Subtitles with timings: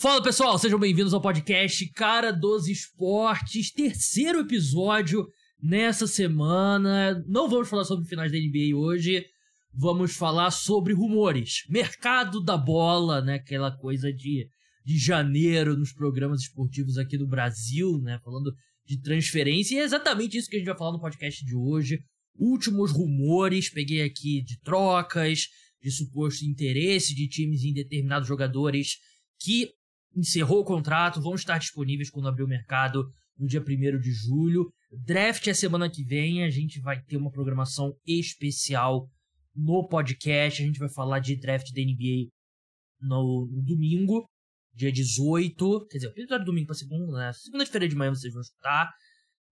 [0.00, 5.28] Fala pessoal, sejam bem-vindos ao podcast Cara dos Esportes, terceiro episódio
[5.62, 7.22] nessa semana.
[7.28, 9.26] Não vamos falar sobre finais da NBA hoje,
[9.74, 13.34] vamos falar sobre rumores, mercado da bola, né?
[13.34, 14.48] Aquela coisa de,
[14.86, 18.18] de janeiro nos programas esportivos aqui do Brasil, né?
[18.24, 18.54] Falando
[18.86, 22.00] de transferência, e é exatamente isso que a gente vai falar no podcast de hoje.
[22.38, 25.48] Últimos rumores, peguei aqui de trocas,
[25.82, 28.96] de suposto interesse de times em determinados jogadores
[29.38, 29.68] que
[30.14, 33.04] encerrou o contrato, vão estar disponíveis quando abrir o mercado
[33.38, 34.72] no dia 1 de julho.
[34.92, 39.08] Draft é semana que vem, a gente vai ter uma programação especial
[39.54, 40.62] no podcast.
[40.62, 42.28] A gente vai falar de draft da NBA
[43.00, 44.28] no, no domingo,
[44.74, 45.86] dia 18.
[45.86, 47.32] Quer dizer, o episódio domingo pra segunda, né?
[47.32, 48.92] Segunda-feira de manhã vocês vão escutar.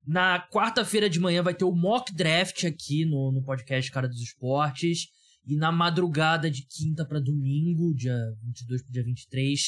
[0.06, 4.20] Na quarta-feira de manhã vai ter o mock draft aqui no, no podcast Cara dos
[4.20, 5.08] Esportes.
[5.46, 9.60] E na madrugada de quinta para domingo, dia 22 pro dia 23,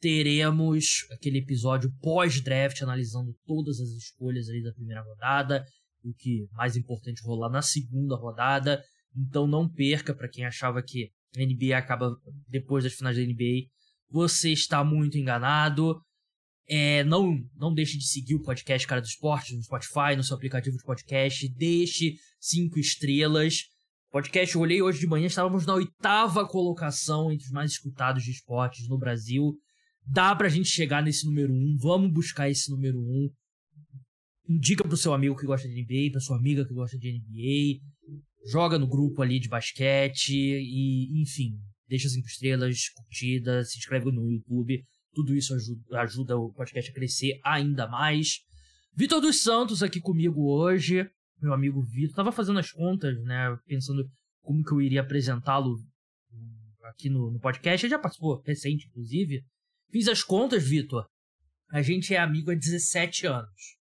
[0.00, 5.64] teremos aquele episódio pós-draft analisando todas as escolhas ali da primeira rodada,
[6.02, 8.82] o que mais importante rolar na segunda rodada.
[9.14, 12.10] Então não perca para quem achava que a NBA acaba
[12.48, 13.68] depois das finais da NBA,
[14.10, 16.00] você está muito enganado.
[16.66, 20.36] É, não, não deixe de seguir o podcast Cara do Esporte no Spotify, no seu
[20.36, 21.48] aplicativo de podcast.
[21.56, 23.64] Deixe cinco estrelas.
[24.10, 28.30] Podcast, eu olhei hoje de manhã, estávamos na oitava colocação entre os mais escutados de
[28.30, 29.56] esportes no Brasil.
[30.12, 33.30] Dá pra gente chegar nesse número um, vamos buscar esse número um.
[34.48, 37.80] Indica pro seu amigo que gosta de NBA, pra sua amiga que gosta de NBA.
[38.50, 44.30] Joga no grupo ali de basquete e, enfim, deixa cinco estrelas, curtida, se inscreve no
[44.30, 44.82] YouTube.
[45.12, 48.40] Tudo isso ajuda, ajuda o podcast a crescer ainda mais.
[48.96, 51.08] Vitor dos Santos aqui comigo hoje
[51.40, 53.56] meu amigo Vitor, tava fazendo as contas, né?
[53.66, 54.08] Pensando
[54.42, 55.78] como que eu iria apresentá-lo
[56.84, 57.84] aqui no, no, podcast.
[57.84, 59.42] Ele já participou recente, inclusive.
[59.90, 61.04] Fiz as contas, Vitor.
[61.70, 63.76] A gente é amigo há 17 anos.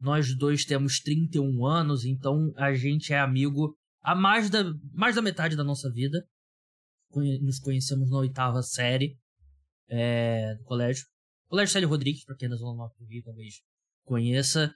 [0.00, 5.22] Nós dois temos 31 anos, então a gente é amigo há mais da, mais da
[5.22, 6.22] metade da nossa vida.
[7.40, 9.16] Nos conhecemos na oitava série
[9.88, 11.04] é, do colégio.
[11.48, 13.54] Colégio Célio Rodrigues, para quem é da Zona Norte do Rio talvez
[14.04, 14.72] conheça.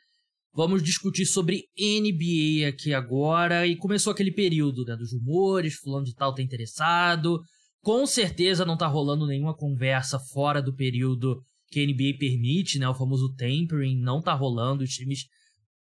[0.53, 3.67] Vamos discutir sobre NBA aqui agora.
[3.67, 7.41] E começou aquele período né, dos rumores, fulano de tal tá interessado.
[7.83, 12.89] Com certeza não tá rolando nenhuma conversa fora do período que a NBA permite, né?
[12.89, 13.99] O famoso tampering.
[14.01, 14.85] Não tá rolando.
[14.85, 15.27] Os times,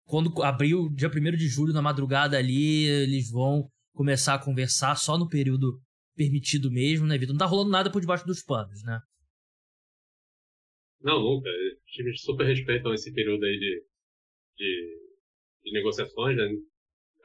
[0.05, 5.17] quando abriu dia 1 de julho, na madrugada ali, eles vão começar a conversar só
[5.17, 5.79] no período
[6.15, 7.33] permitido mesmo, né, Vitor?
[7.33, 8.99] Não tá rolando nada por debaixo dos panos, né?
[11.01, 11.49] Não, nunca.
[11.49, 13.83] Os times super respeitam esse período aí de
[14.57, 14.99] de,
[15.63, 16.45] de negociações, né?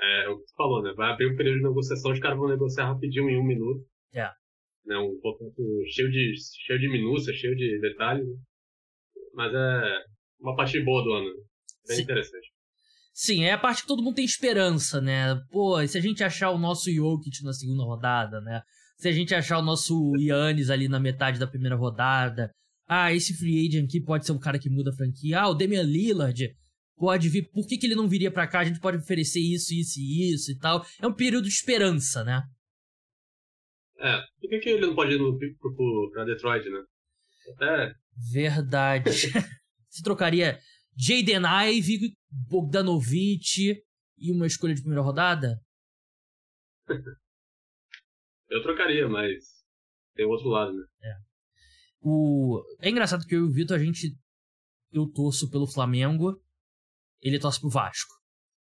[0.00, 0.92] É, é, o que tu falou, né?
[0.94, 3.84] Vai abrir um período de negociação, os caras vão negociar rapidinho em um minuto.
[4.12, 4.30] É.
[4.84, 4.96] Né?
[4.98, 6.34] Um contrato cheio de,
[6.66, 8.26] cheio de minúcias, cheio de detalhes.
[8.26, 8.34] Né?
[9.34, 10.04] Mas é
[10.40, 11.26] uma parte boa do ano.
[11.26, 11.42] Né?
[11.88, 12.02] Bem Sim.
[12.02, 12.52] interessante.
[13.14, 15.38] Sim, é a parte que todo mundo tem esperança, né?
[15.50, 18.62] Pô, e se a gente achar o nosso Jokic na segunda rodada, né?
[18.96, 22.50] Se a gente achar o nosso Yannis ali na metade da primeira rodada.
[22.88, 25.40] Ah, esse free agent aqui pode ser um cara que muda a franquia.
[25.40, 26.54] Ah, o Damian Lillard
[26.96, 28.60] pode vir, por que, que ele não viria para cá?
[28.60, 30.84] A gente pode oferecer isso, isso e isso e tal.
[31.00, 32.42] É um período de esperança, né?
[34.02, 36.84] É, por que, que ele não pode ir no, pro, pro, pra Detroit, né?
[37.60, 37.94] É.
[38.32, 39.10] Verdade.
[39.88, 40.58] Você trocaria
[40.96, 43.82] Jaden Ive, Bogdanovich
[44.18, 45.60] e uma escolha de primeira rodada?
[48.48, 49.44] Eu trocaria, mas
[50.14, 50.84] tem o outro lado, né?
[51.02, 51.14] É.
[52.00, 52.62] O...
[52.80, 54.16] é engraçado que eu e o Vitor, a gente.
[54.90, 56.42] Eu torço pelo Flamengo
[57.22, 58.12] ele torce pro Vasco.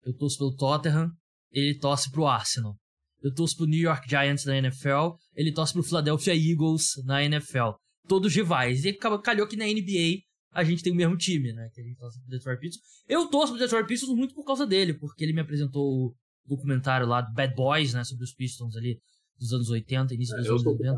[0.03, 1.11] Eu torço pelo Tottenham,
[1.51, 2.77] ele torce pro Arsenal.
[3.25, 7.71] Eu torço pro New York Giants na NFL, ele torce pro Philadelphia Eagles na NFL.
[8.07, 8.85] Todos rivais.
[8.85, 10.21] E calhou que na NBA
[10.53, 11.71] a gente tem o mesmo time, né?
[11.73, 12.85] Que a gente torce pro Detroit Pistons.
[13.09, 16.15] Eu torço pro Detroit Pistons muito por causa dele, porque ele me apresentou o
[16.45, 18.05] documentário lá do Bad Boys, né?
[18.05, 19.01] Sobre os Pistons ali
[19.39, 20.95] dos anos 80, início dos é, anos 90.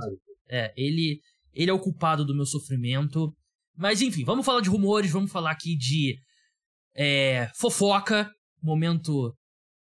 [0.49, 1.21] É, ele,
[1.55, 3.33] ele é o culpado do meu sofrimento.
[3.77, 6.19] Mas enfim, vamos falar de rumores, vamos falar aqui de
[6.93, 8.29] é, fofoca,
[8.61, 9.33] momento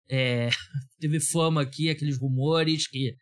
[0.08, 0.50] é,
[1.02, 3.14] teve fama aqui, aqueles rumores que.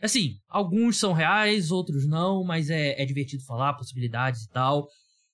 [0.00, 4.88] Assim, alguns são reais, outros não, mas é, é divertido falar, possibilidades e tal.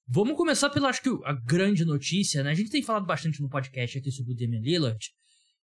[0.08, 2.50] Vamos começar pela, acho que, a grande notícia, né?
[2.50, 4.98] A gente tem falado bastante no podcast aqui sobre o Damian Lillard.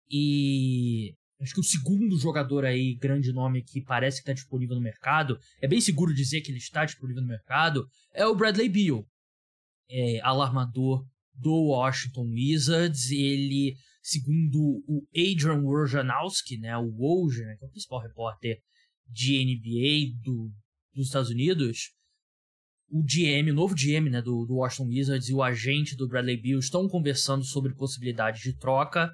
[0.09, 4.81] E acho que o segundo jogador aí, grande nome que parece que está disponível no
[4.81, 9.05] mercado, é bem seguro dizer que ele está disponível no mercado, é o Bradley Beal.
[9.89, 11.05] É, alarmador
[11.37, 13.11] do Washington Wizards.
[13.11, 18.59] Ele, segundo o Adrian Wojnarowski, né, o Woj, né, que é o principal repórter
[19.07, 20.51] de NBA do,
[20.93, 21.91] dos Estados Unidos,
[22.89, 26.41] o GM, o novo GM né, do, do Washington Wizards e o agente do Bradley
[26.41, 29.11] Beal estão conversando sobre possibilidades de troca.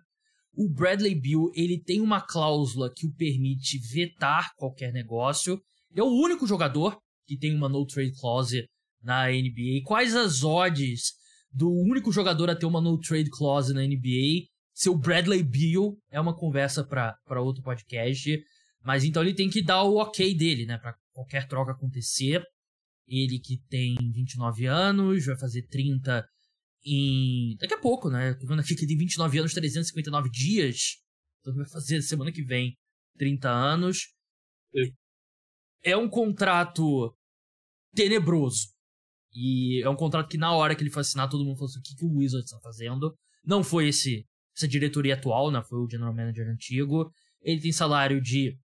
[0.56, 5.60] O Bradley Beal ele tem uma cláusula que o permite vetar qualquer negócio.
[5.92, 8.64] Ele é o único jogador que tem uma no trade clause
[9.02, 9.82] na NBA.
[9.86, 11.14] Quais as odds
[11.54, 14.48] do único jogador a ter uma no trade clause na NBA?
[14.74, 18.44] Seu Bradley Beal é uma conversa para outro podcast.
[18.84, 22.44] Mas então ele tem que dar o ok dele, né, para qualquer troca acontecer.
[23.08, 26.26] Ele que tem 29 anos, vai fazer 30
[26.86, 27.56] em.
[27.60, 28.34] Daqui a pouco, né?
[28.42, 30.98] Vendo aqui que tem 29 anos, 359 dias.
[31.40, 32.78] Então vai fazer semana que vem
[33.18, 34.14] 30 anos.
[35.84, 37.16] É um contrato
[37.94, 38.73] tenebroso.
[39.34, 41.80] E é um contrato que na hora que ele foi assinar, todo mundo falou assim:
[41.80, 43.16] o que, que o Wizards está fazendo?
[43.46, 44.26] Não foi esse
[44.56, 45.64] essa diretoria atual, né?
[45.68, 47.12] Foi o general manager antigo.
[47.42, 48.56] Ele tem salário de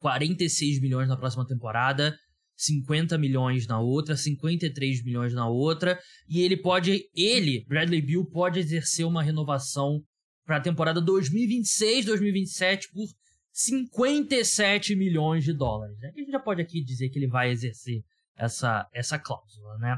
[0.00, 2.16] 46 milhões na próxima temporada,
[2.56, 8.60] 50 milhões na outra, 53 milhões na outra, e ele pode, ele, Bradley Bill, pode
[8.60, 10.02] exercer uma renovação
[10.44, 13.08] para a temporada 2026-2027 por
[13.52, 15.98] 57 milhões de dólares.
[15.98, 16.12] Né?
[16.14, 18.02] A gente já pode aqui dizer que ele vai exercer
[18.36, 19.96] essa, essa cláusula, né?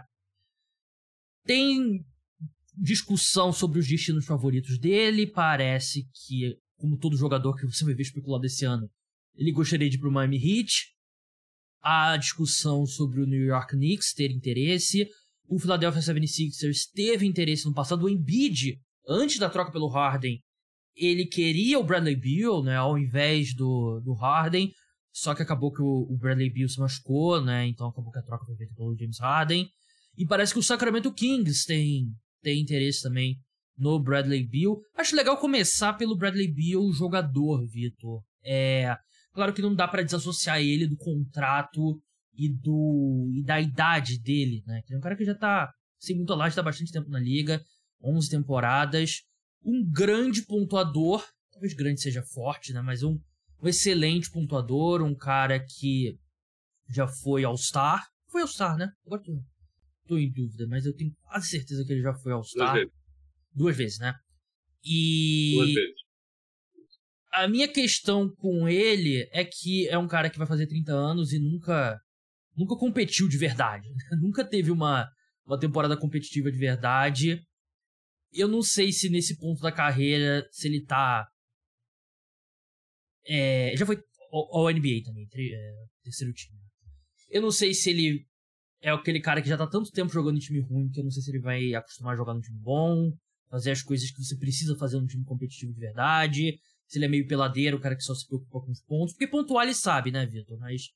[1.44, 2.04] Tem
[2.76, 8.02] discussão sobre os destinos favoritos dele, parece que, como todo jogador que você vai ver
[8.02, 8.88] especulado esse ano,
[9.34, 10.72] ele gostaria de ir para o Miami Heat.
[11.80, 15.08] Há discussão sobre o New York Knicks ter interesse.
[15.48, 18.04] O Philadelphia 76ers teve interesse no passado.
[18.04, 20.40] O Embiid, antes da troca pelo Harden,
[20.96, 24.72] ele queria o Bradley Beal, né, ao invés do, do Harden.
[25.20, 27.66] Só que acabou que o, o Bradley Beal se machucou, né?
[27.66, 29.68] Então acabou que a troca foi feita pelo James Harden.
[30.16, 32.06] E parece que o Sacramento Kings tem,
[32.42, 33.36] tem interesse também
[33.76, 34.80] no Bradley Beal.
[34.96, 38.22] Acho legal começar pelo Bradley Beal jogador, Vitor.
[38.44, 38.96] É,
[39.38, 42.02] Claro que não dá para desassociar ele do contrato
[42.34, 44.82] e do e da idade dele, né?
[44.84, 47.20] Que é um cara que já tá sem muito lá, já tá bastante tempo na
[47.20, 47.62] liga,
[48.02, 49.22] 11 temporadas,
[49.64, 52.82] um grande pontuador, talvez grande seja forte, né?
[52.82, 53.16] Mas um,
[53.62, 56.18] um excelente pontuador, um cara que
[56.88, 58.06] já foi All-Star.
[58.30, 58.90] Foi All-Star, né?
[59.06, 59.42] Agora tô,
[60.06, 62.72] tô em dúvida, mas eu tenho quase certeza que ele já foi All-Star.
[62.72, 62.94] Duas vezes.
[63.54, 64.14] Duas vezes, né?
[64.84, 65.54] E.
[65.56, 66.08] Duas vezes
[67.30, 71.32] a minha questão com ele é que é um cara que vai fazer 30 anos
[71.32, 72.00] e nunca
[72.56, 73.88] nunca competiu de verdade.
[74.20, 75.08] nunca teve uma,
[75.46, 77.40] uma temporada competitiva de verdade.
[78.32, 81.26] Eu não sei se nesse ponto da carreira, se ele tá.
[83.28, 83.98] É, já foi
[84.30, 86.58] ao NBA também, é, terceiro time.
[87.30, 88.26] Eu não sei se ele
[88.80, 91.10] é aquele cara que já tá tanto tempo jogando em time ruim que eu não
[91.10, 93.12] sei se ele vai acostumar a jogar num time bom,
[93.50, 96.58] fazer as coisas que você precisa fazer num time competitivo de verdade
[96.88, 99.12] se ele é meio peladeiro, o cara que só se preocupa com os pontos.
[99.12, 100.58] Porque pontuar ele sabe, né, Vitor?
[100.58, 100.88] Mas,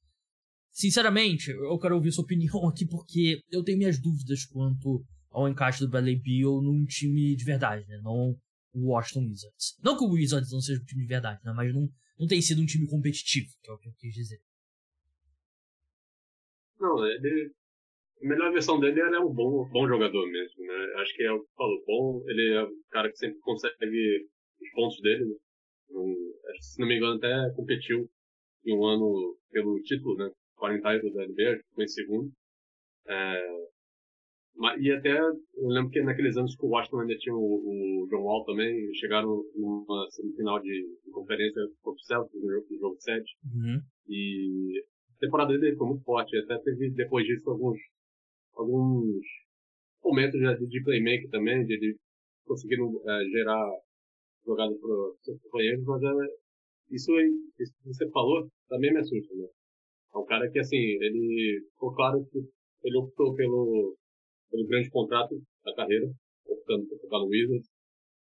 [0.73, 5.81] sinceramente, eu quero ouvir sua opinião aqui porque eu tenho minhas dúvidas quanto ao encaixe
[5.81, 8.01] do Bradley Beal num time de verdade, né?
[8.03, 8.35] Não
[8.75, 9.77] o Washington Wizards.
[9.83, 11.53] Não que o Wizards não seja um time de verdade, né?
[11.55, 11.87] Mas não,
[12.23, 14.41] não tem sido um time competitivo, que é o que eu quis dizer.
[16.79, 17.53] Não, ele.
[18.23, 20.93] A melhor versão dele é um bom, bom jogador mesmo, né?
[21.03, 22.23] Acho que é o que falou, bom.
[22.29, 24.29] Ele é o cara que sempre consegue
[24.61, 25.35] os pontos dele, né?
[26.61, 28.09] se não me engano, até competiu
[28.65, 30.31] em um ano pelo título, né?
[30.55, 32.33] 40 title da NBA, ficou em segundo.
[33.09, 33.67] É,
[34.79, 38.23] e até, eu lembro que naqueles anos que o Washington ainda tinha o, o John
[38.23, 42.97] Wall também, chegaram numa semifinal de, de conferência contra o Celtics, no jogo, no jogo
[43.01, 43.25] 7.
[43.45, 43.81] Uhum.
[44.09, 44.85] E
[45.17, 47.79] a temporada dele foi muito forte, até teve depois disso alguns,
[48.55, 49.25] alguns
[50.05, 51.97] momentos de, de playmaker também, de, de
[52.45, 53.71] conseguindo é, gerar
[54.45, 56.43] jogado para seus companheiros, mas é,
[56.91, 57.11] isso,
[57.59, 59.47] isso que você falou também me assusta, né?
[60.15, 62.39] É um cara que, assim, ele ficou claro que
[62.85, 63.97] ele optou pelo,
[64.53, 66.07] pelo grande contrato da carreira,
[66.47, 67.69] optando por ficar no Wizards,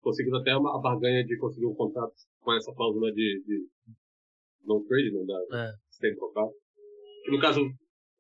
[0.02, 3.66] conseguindo até uma, a barganha de conseguir um contrato com essa cláusula de, de
[4.64, 5.72] não trade, né, da, é.
[5.90, 6.48] sem trocar.
[7.24, 7.60] Que no caso,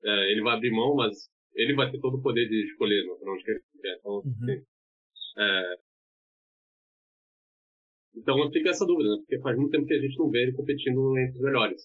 [0.04, 3.14] é, ele vai abrir mão, mas ele vai ter todo o poder de escolher né,
[3.20, 3.60] para onde quer.
[3.98, 4.32] Então, uhum.
[4.42, 4.64] assim,
[5.38, 5.76] é,
[8.16, 9.16] então fica essa dúvida, né?
[9.18, 11.82] Porque faz muito tempo que a gente não vê ele competindo entre os melhores.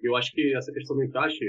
[0.00, 1.44] E eu acho que essa questão do encaixe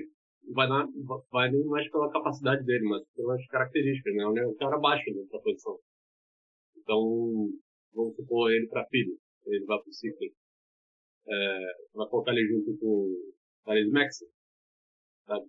[0.53, 0.87] vai, na,
[1.31, 4.23] vai nem mais pela capacidade dele, mas pelas características, né?
[4.23, 5.79] Ele é um cara baixo nessa posição.
[6.77, 7.49] Então,
[7.93, 10.33] vamos supor ele para filho, ele vai pro City.
[11.27, 11.59] É,
[11.93, 13.33] vai colocar ele junto com o
[13.65, 14.25] Tyrese Maxi,
[15.25, 15.45] sabe?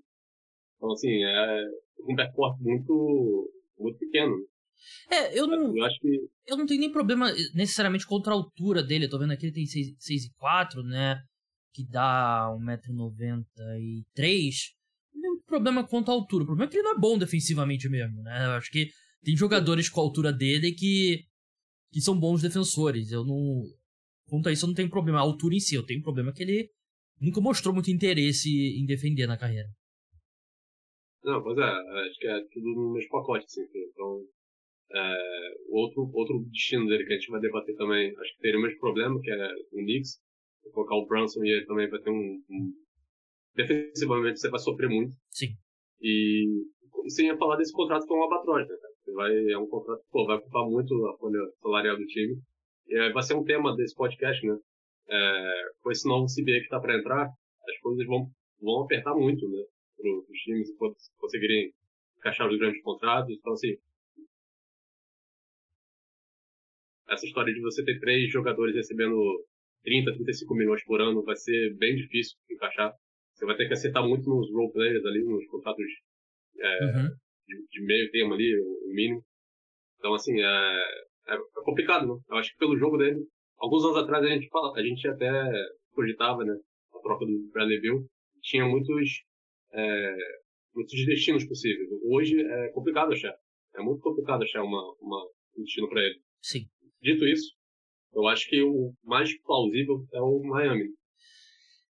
[0.77, 4.37] Então, assim, é um backcourt muito, muito pequeno.
[5.11, 5.77] É, eu não.
[5.77, 6.29] Eu acho que.
[6.47, 9.07] Eu não tenho nem problema necessariamente contra a altura dele.
[9.07, 11.23] Eu tô vendo aqui ele tem 6, 6 e 4, né?
[11.73, 14.76] Que dá 1,93m.
[15.47, 16.45] Problema quanto à altura.
[16.45, 18.47] O problema é que ele não é bom defensivamente mesmo, né?
[18.47, 18.89] Eu acho que
[19.23, 21.25] tem jogadores com a altura dele que,
[21.93, 23.11] que são bons defensores.
[23.11, 23.63] Eu não.
[24.29, 25.19] Quanto a isso, eu não tenho problema.
[25.19, 26.71] A altura em si, eu tenho problema que ele
[27.21, 29.69] nunca mostrou muito interesse em defender na carreira.
[31.25, 33.63] Não, pois é, acho que é tudo no mesmo pacote, assim.
[33.63, 34.25] Então,
[34.93, 35.17] é,
[35.69, 38.79] outro, outro destino dele que a gente vai debater também, acho que teria o mesmo
[38.79, 40.21] problema, que é o Knicks.
[40.73, 42.73] Colocar o Brunson e ele também vai ter um, um
[43.57, 45.15] defensivamente você vai sofrer muito.
[45.31, 45.49] Sim.
[46.01, 46.47] E,
[47.09, 48.77] sem falar desse contrato com o Albatroz, né,
[49.15, 52.37] vai, é um contrato que vai ocupar muito a folha salarial do time.
[52.87, 54.57] E é, vai ser um tema desse podcast, né?
[55.09, 58.29] É, com esse novo CBA que está para entrar, as coisas vão,
[58.61, 59.65] vão apertar muito, né?
[59.97, 60.69] Para os times
[61.19, 61.73] conseguirem
[62.19, 63.35] encaixar os grandes contratos.
[63.37, 63.77] Então, assim,
[67.09, 69.17] essa história de você ter três jogadores recebendo
[69.85, 72.93] 30, 35 milhões por ano vai ser bem difícil de encaixar.
[73.37, 75.85] Você vai ter que acertar muito nos role players ali, nos contratos
[76.59, 77.09] é, uhum.
[77.47, 79.23] de, de, meio termo ali, o mínimo.
[79.99, 80.47] Então, assim, é,
[81.29, 82.15] é, é, complicado, né?
[82.31, 83.21] Eu acho que pelo jogo dele,
[83.59, 85.31] alguns anos atrás a gente, fala, a gente até
[85.93, 86.55] cogitava, né?
[86.95, 88.07] A troca do Bradley Bill.
[88.41, 89.23] Tinha muitos,
[89.73, 90.17] é,
[90.75, 91.89] muitos destinos possíveis.
[92.05, 93.35] Hoje é complicado achar.
[93.75, 95.23] É muito complicado achar uma, uma,
[95.59, 96.19] um destino para ele.
[96.41, 96.65] Sim.
[97.03, 97.55] Dito isso,
[98.15, 100.89] eu acho que o mais plausível é o Miami.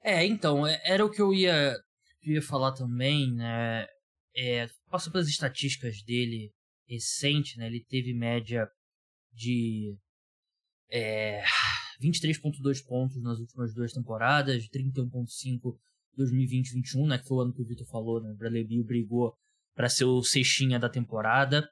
[0.08, 1.76] É, então, é, era o que eu ia,
[2.22, 3.88] ia falar também, né?
[4.38, 6.52] É, passa pelas estatísticas dele
[6.88, 7.66] recente, né?
[7.66, 8.70] Ele teve média
[9.34, 9.98] de
[10.92, 11.44] é,
[12.00, 15.76] 23.2 pontos nas últimas duas temporadas, 31.5
[16.16, 17.18] 2020-21, né?
[17.18, 18.30] Que foi o ano que o Vitor falou, né?
[18.30, 19.34] O Bradley Bill brigou
[19.74, 21.68] para ser o sextinha da temporada.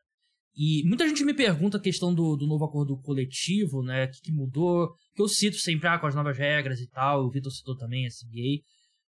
[0.55, 4.05] E muita gente me pergunta a questão do, do novo acordo coletivo, né?
[4.05, 4.93] O que, que, mudou?
[5.15, 7.25] Que eu cito sempre, ah, com as novas regras e tal.
[7.25, 8.63] O Vitor citou também a CBA.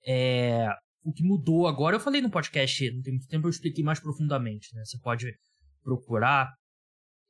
[0.07, 0.69] É,
[1.05, 4.01] o que mudou agora, eu falei no podcast, não tem muito tempo, eu expliquei mais
[4.01, 4.83] profundamente, né?
[4.85, 5.27] Você pode
[5.83, 6.51] procurar.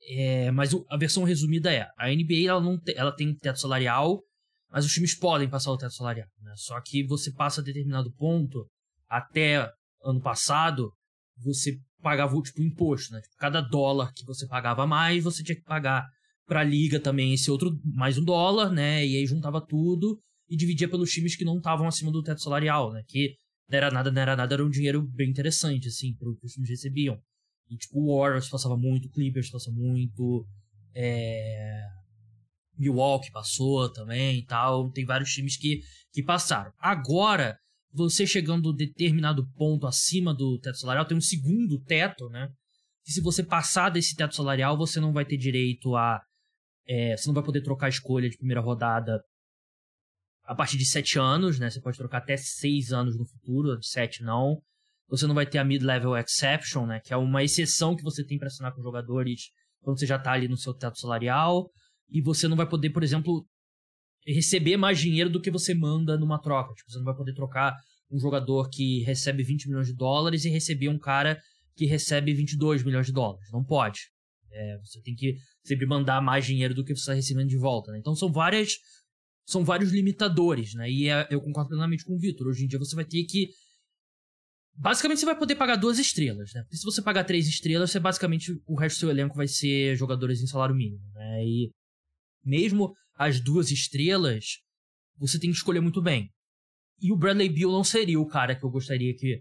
[0.09, 4.23] É, mas a versão resumida é: a NBA ela, não te, ela tem teto salarial,
[4.71, 6.29] mas os times podem passar o teto salarial.
[6.41, 6.53] Né?
[6.57, 8.67] Só que você passa a determinado ponto,
[9.09, 9.69] até
[10.05, 10.93] ano passado,
[11.39, 13.21] você pagava tipo imposto, né?
[13.21, 16.07] Tipo, cada dólar que você pagava mais, você tinha que pagar
[16.47, 19.05] para a liga também esse outro mais um dólar, né?
[19.05, 22.93] E aí juntava tudo e dividia pelos times que não estavam acima do teto salarial,
[22.93, 23.03] né?
[23.07, 23.35] Que
[23.69, 26.53] não era nada, não era nada, era um dinheiro bem interessante, assim, para que os
[26.53, 27.19] times recebiam.
[27.69, 30.47] E, tipo, o Warriors passava muito, o Clippers passava muito,
[30.95, 31.83] é...
[32.79, 34.91] Milwaukee passou também e tal.
[34.91, 35.81] Tem vários times que,
[36.13, 36.73] que passaram.
[36.79, 37.59] Agora,
[37.97, 42.49] você chegando a determinado ponto acima do teto salarial, tem um segundo teto, né?
[43.05, 46.21] Se você passar desse teto salarial, você não vai ter direito a.
[46.87, 49.21] É, você não vai poder trocar a escolha de primeira rodada
[50.45, 51.71] a partir de sete anos, né?
[51.71, 54.61] Você pode trocar até seis anos no futuro, de sete não.
[55.09, 57.01] Você não vai ter a mid-level exception, né?
[57.03, 59.51] Que é uma exceção que você tem para assinar com jogadores
[59.81, 61.71] quando você já tá ali no seu teto salarial.
[62.11, 63.47] E você não vai poder, por exemplo,
[64.27, 66.75] receber mais dinheiro do que você manda numa troca.
[66.75, 67.75] Tipo, você não vai poder trocar
[68.11, 71.41] um jogador que recebe 20 milhões de dólares e receber um cara
[71.77, 73.49] que recebe 22 milhões de dólares.
[73.53, 74.01] Não pode.
[74.51, 77.93] É, você tem que sempre mandar mais dinheiro do que você está recebendo de volta.
[77.93, 77.99] Né?
[77.99, 78.75] Então são várias.
[79.49, 80.91] São vários limitadores, né?
[80.91, 82.49] E é, eu concordo plenamente com o Vitor.
[82.49, 83.51] Hoje em dia você vai ter que.
[84.75, 86.63] Basicamente você vai poder pagar duas estrelas, né?
[86.63, 89.95] Porque se você pagar três estrelas, você basicamente o resto do seu elenco vai ser
[89.95, 91.45] jogadores em salário mínimo, né?
[91.45, 91.71] E
[92.45, 94.59] mesmo as duas estrelas,
[95.19, 96.31] você tem que escolher muito bem.
[97.01, 99.41] E o Bradley Beal não seria o cara que eu gostaria que,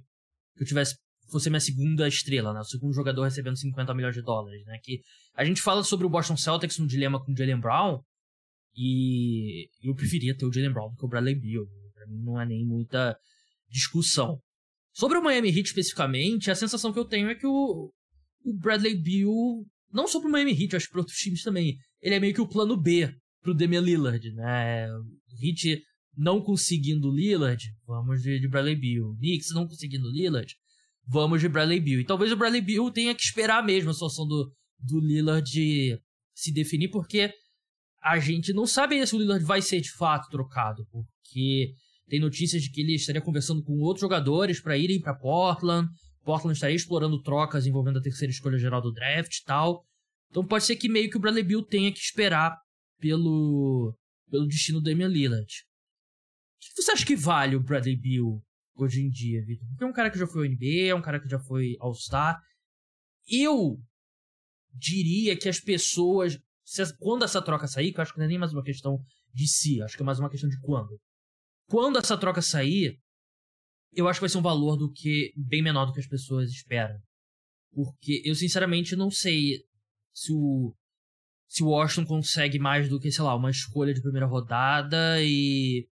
[0.55, 0.96] que eu tivesse
[1.29, 2.60] fosse minha segunda estrela, né?
[2.60, 4.77] O segundo jogador recebendo 50 milhões de dólares, né?
[4.84, 5.01] Que
[5.34, 8.00] a gente fala sobre o Boston Celtics no dilema com o Jalen Brown
[8.75, 11.65] e eu preferia ter o Jalen Brown do que o Bradley Beal.
[11.94, 13.17] Pra mim não é nem muita
[13.70, 14.39] discussão.
[14.94, 17.91] Sobre o Miami Heat especificamente, a sensação que eu tenho é que o,
[18.44, 22.15] o Bradley Beal, não só pro Miami Heat, acho que para outros times também, ele
[22.15, 23.13] é meio que o plano B
[23.45, 24.87] pro Damian Lillard, né?
[25.39, 25.83] Heat
[26.17, 29.15] não conseguindo Lillard, vamos de, de Bradley Beal.
[29.17, 30.51] Knicks não conseguindo Lillard,
[31.07, 32.01] vamos de Bradley Beal.
[32.01, 35.47] E talvez o Bradley Beal tenha que esperar mesmo a situação do, do Lillard
[36.33, 37.31] se definir, porque
[38.03, 41.73] a gente não sabe se o Lillard vai ser de fato trocado, porque
[42.09, 45.87] tem notícias de que ele estaria conversando com outros jogadores para irem para Portland.
[46.23, 49.85] Portland estaria explorando trocas envolvendo a terceira escolha geral do draft e tal.
[50.31, 52.57] Então pode ser que meio que o Bradley Beal tenha que esperar
[52.99, 53.95] pelo,
[54.29, 55.65] pelo destino do Damian Lillard.
[56.55, 58.43] O que você acha que vale o Bradley Beal
[58.75, 59.67] hoje em dia, Vitor?
[59.69, 62.41] Porque é um cara que já foi NBA, é um cara que já foi All-Star.
[63.27, 63.79] Eu
[64.73, 66.39] diria que as pessoas.
[66.99, 68.99] Quando essa troca sair, que eu acho que não é nem mais uma questão
[69.33, 70.99] de si, acho que é mais uma questão de quando.
[71.67, 72.99] Quando essa troca sair,
[73.93, 76.49] eu acho que vai ser um valor do que bem menor do que as pessoas
[76.49, 76.99] esperam.
[77.71, 79.63] Porque eu sinceramente não sei
[80.13, 80.75] se o
[81.47, 85.87] se o Washington consegue mais do que, sei lá, uma escolha de primeira rodada e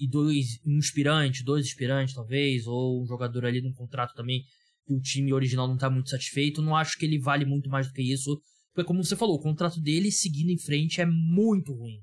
[0.00, 4.42] e dois um inspirante, dois inspirantes talvez, ou um jogador ali num contrato também
[4.86, 7.86] que o time original não tá muito satisfeito, não acho que ele vale muito mais
[7.86, 8.40] do que isso,
[8.72, 12.00] porque como você falou, o contrato dele seguindo em frente é muito ruim.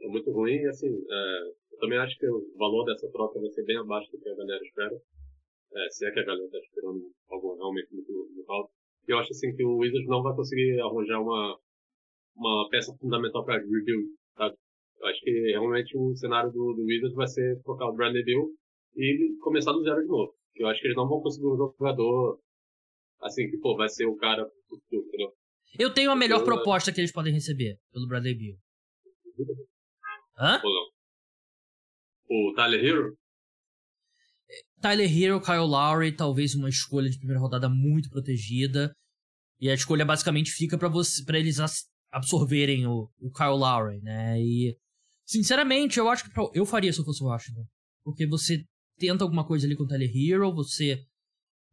[0.00, 3.64] É muito ruim, assim, é, eu também acho que o valor dessa troca vai ser
[3.64, 4.96] bem abaixo do que a galera espera.
[5.74, 8.72] É, se é que a galera está esperando algo realmente muito, muito alto.
[9.06, 11.58] Eu acho assim que o Wizards não vai conseguir arranjar uma,
[12.36, 14.56] uma peça fundamental para rebuild, sabe?
[14.98, 18.50] Eu acho que realmente o cenário do, do Wizards vai ser trocar o Bradley Bill
[18.96, 20.32] e começar do zero de novo.
[20.54, 22.40] Eu acho que eles não vão conseguir um jogador
[23.20, 25.32] assim que, pô, vai ser o cara do futuro, entendeu?
[25.78, 28.56] Eu tenho a melhor eu, proposta que eles podem receber pelo Bradley Bill.
[30.38, 30.60] Hã?
[30.64, 30.86] Ou não?
[32.28, 33.16] O Tyler Hero?
[34.86, 38.92] Tyler Hero, Kyle Lowry, talvez uma escolha de primeira rodada muito protegida.
[39.60, 41.58] E a escolha basicamente fica para você, para eles
[42.12, 44.40] absorverem o, o Kyle Lowry, né?
[44.40, 44.76] E
[45.26, 47.64] sinceramente, eu acho que pra, eu faria se eu fosse o Washington,
[48.04, 48.64] porque você
[48.96, 51.02] tenta alguma coisa ali com o Tyler Hero, você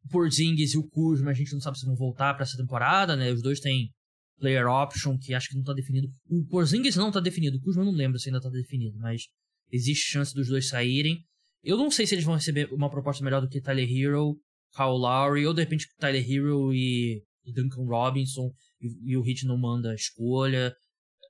[0.06, 3.16] o Porzingis e o Kuzma, a gente não sabe se vão voltar para essa temporada,
[3.16, 3.32] né?
[3.32, 3.92] Os dois têm
[4.40, 6.12] player option que acho que não tá definido.
[6.28, 9.28] O Porzingis não tá definido, o Kuzma não lembro se ainda tá definido, mas
[9.72, 11.24] existe chance dos dois saírem.
[11.64, 14.36] Eu não sei se eles vão receber uma proposta melhor do que Tyler Hero,
[14.76, 18.52] Kyle Lowry, ou de repente Tyler Hero e, Duncan Robinson,
[18.82, 20.76] e, e o Hit não manda a escolha.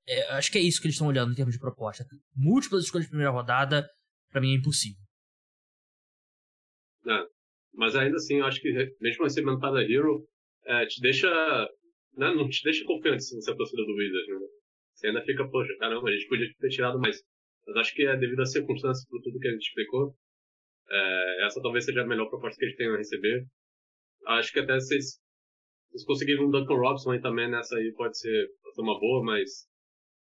[0.07, 2.05] É, acho que é isso que eles estão olhando em termos de proposta.
[2.35, 3.87] Múltiplas escolhas de primeira rodada,
[4.31, 4.99] para mim é impossível.
[7.07, 7.27] É,
[7.73, 10.27] mas ainda assim, eu acho que mesmo recebendo Tyler Hero,
[10.65, 11.29] é, te deixa.
[12.15, 14.47] Né, não te deixa confiante se você é do Wizards, né?
[14.93, 17.17] Você ainda fica, poxa, caramba, a gente podia ter tirado mais.
[17.65, 20.15] Mas acho que é devido às circunstâncias, por tudo que a gente explicou,
[20.93, 23.45] é, essa talvez seja a melhor proposta que eles tenham a receber.
[24.27, 25.19] Acho que até vocês,
[25.89, 29.23] vocês conseguiram um Duncan Robson aí também nessa aí pode ser, pode ser uma boa,
[29.23, 29.49] mas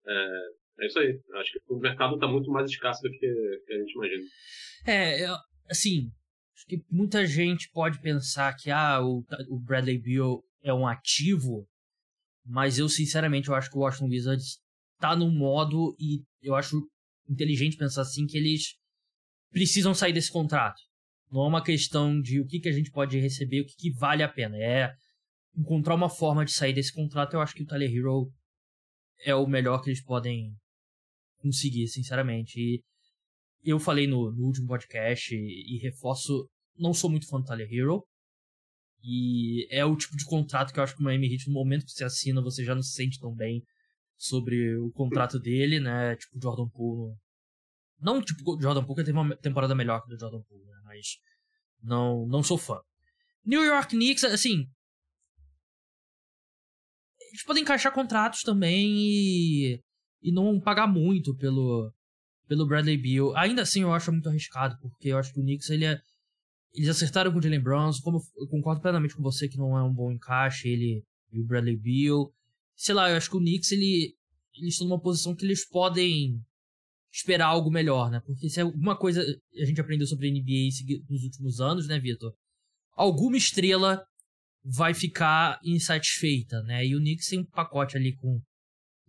[0.06, 0.38] é,
[0.80, 1.20] é isso aí.
[1.34, 3.18] Acho que o mercado está muito mais escasso do que,
[3.66, 4.24] que a gente imagina.
[4.86, 5.26] É,
[5.70, 6.10] assim,
[6.54, 11.68] acho que muita gente pode pensar que ah, o, o Bradley Beal é um ativo,
[12.44, 14.58] mas eu sinceramente eu acho que o Washington Wizards
[14.94, 16.80] está no modo e eu acho
[17.28, 18.76] inteligente pensar assim que eles
[19.54, 20.82] precisam sair desse contrato.
[21.30, 23.92] Não é uma questão de o que, que a gente pode receber, o que, que
[23.92, 24.56] vale a pena.
[24.58, 24.92] É
[25.56, 27.34] encontrar uma forma de sair desse contrato.
[27.34, 28.30] Eu acho que o Tyler Hero
[29.20, 30.52] é o melhor que eles podem
[31.38, 32.58] conseguir, sinceramente.
[32.58, 32.82] E
[33.64, 37.68] eu falei no, no último podcast e, e, reforço, não sou muito fã do Tyler
[37.72, 38.04] Hero.
[39.04, 41.84] E é o tipo de contrato que eu acho que o Miami Heat, no momento
[41.84, 43.62] que você assina, você já não se sente tão bem
[44.16, 46.16] sobre o contrato dele, né?
[46.16, 47.14] Tipo, Jordan Poole.
[48.04, 50.80] Não tipo Jordan Poole, teve uma temporada melhor que do Jordan Poole, né?
[50.84, 51.18] Mas
[51.82, 52.80] não, não sou fã.
[53.44, 54.66] New York Knicks, assim.
[57.30, 59.82] Eles podem encaixar contratos também e.
[60.22, 61.92] E não pagar muito pelo.
[62.46, 63.34] Pelo Bradley Beal.
[63.36, 65.98] Ainda assim, eu acho muito arriscado, porque eu acho que o Knicks, ele é.
[66.74, 69.82] Eles acertaram com o Jalen Brunson, como eu concordo plenamente com você que não é
[69.82, 72.32] um bom encaixe, ele e o Bradley Beal
[72.76, 74.14] sei lá, eu acho que o Knicks, ele,
[74.56, 76.40] eles estão numa posição que eles podem
[77.14, 78.20] esperar algo melhor, né?
[78.26, 80.68] Porque se alguma coisa a gente aprendeu sobre a NBA
[81.08, 82.34] nos últimos anos, né, Vitor?
[82.96, 84.04] Alguma estrela
[84.64, 86.84] vai ficar insatisfeita, né?
[86.84, 88.40] E o Knicks tem um pacote ali com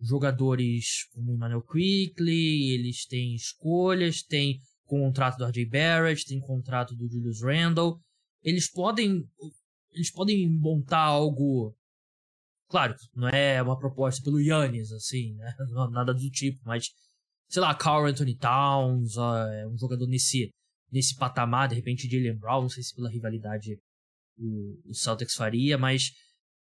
[0.00, 6.94] jogadores como o Emmanuel Quickly, eles têm escolhas, tem contrato do RJ Barrett, tem contrato
[6.94, 7.98] do Julius Randle.
[8.42, 9.24] Eles podem
[9.92, 11.74] eles podem montar algo
[12.68, 15.54] Claro, não é uma proposta pelo Yannis, assim, né?
[15.90, 16.88] Nada do tipo, mas,
[17.48, 20.50] sei lá, Carl Anthony Towns, uh, um jogador nesse,
[20.92, 23.78] nesse patamar, de repente Jalen Brown, não sei se pela rivalidade
[24.38, 26.10] o, o Celtics faria, mas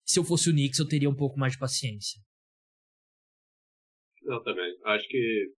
[0.04, 2.20] se eu fosse o Knicks eu teria um pouco mais de paciência.
[4.22, 4.76] Não, também.
[4.84, 5.52] Acho que.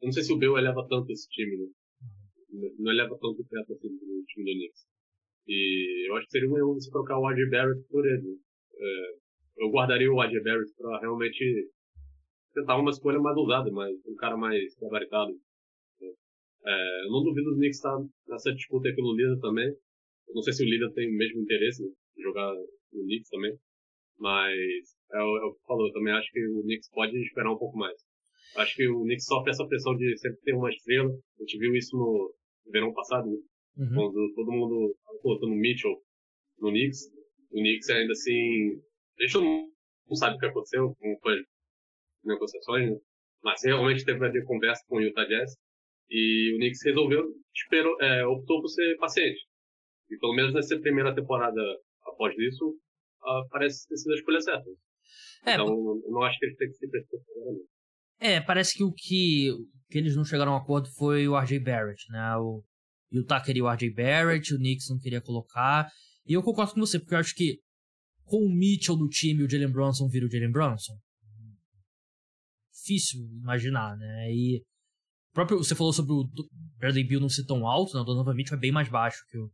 [0.00, 1.66] Eu não sei se o Bill eleva tanto esse time, né?
[2.78, 4.86] Não eleva tanto o teto assim do time do Knicks.
[5.46, 8.38] E eu acho que seria um erro você trocar o RJ Barrett por ele.
[8.76, 9.14] É,
[9.58, 11.70] eu guardaria o AJ Barrett pra realmente
[12.54, 15.32] tentar uma escolha mais ousada, mais, um cara mais gabaritado.
[16.66, 19.68] É, eu não duvido do Knicks estar nessa disputa aí pelo líder também.
[19.68, 22.54] Eu não sei se o líder tem o mesmo interesse em jogar
[22.92, 23.54] no Knicks também.
[24.18, 27.76] Mas é, o que falou, eu também acho que o Knicks pode esperar um pouco
[27.76, 28.00] mais.
[28.56, 31.10] Acho que o Knicks sofre essa pressão de sempre ter uma estrela.
[31.10, 32.32] A gente viu isso no
[32.70, 33.36] verão passado, né?
[33.78, 33.94] uhum.
[33.94, 35.96] quando todo mundo colocando Mitchell
[36.60, 37.00] no Knicks.
[37.50, 38.80] O Knicks ainda assim
[39.18, 39.68] a gente não,
[40.08, 41.36] não sabe o que aconteceu, como foi
[42.26, 42.96] negociações, né?
[43.42, 45.52] mas realmente teve a ver conversa com o Utah Jazz.
[46.10, 49.40] E o Knicks resolveu, esperou, é, optou por ser paciente.
[50.10, 51.60] E pelo menos nessa primeira temporada
[52.06, 52.68] após isso,
[53.22, 54.70] uh, parece ter sido a escolha certa.
[55.46, 57.60] É, então, eu não acho que eles têm que se precipitaram.
[58.20, 59.50] É, parece que o que,
[59.90, 62.36] que eles não chegaram a um acordo foi o RJ Barrett, né?
[62.36, 62.62] O,
[63.28, 65.88] Tucker e o RJ Barrett, o Knicks não queria colocar.
[66.26, 67.60] E eu concordo com você, porque eu acho que
[68.24, 70.94] com o Mitchell no time o Jalen Brunson vira o Jalen Brunson.
[72.84, 74.30] Difícil imaginar, né?
[74.30, 74.62] E
[75.32, 76.28] próprio, você falou sobre o
[76.76, 78.00] Bradley Beal não ser tão alto, né?
[78.00, 79.50] O Donovan Mitchell é bem mais baixo que o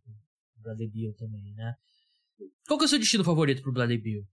[0.57, 1.75] Bradley Beal também, né?
[2.67, 4.25] Qual que é o seu destino favorito pro Bradley Beal?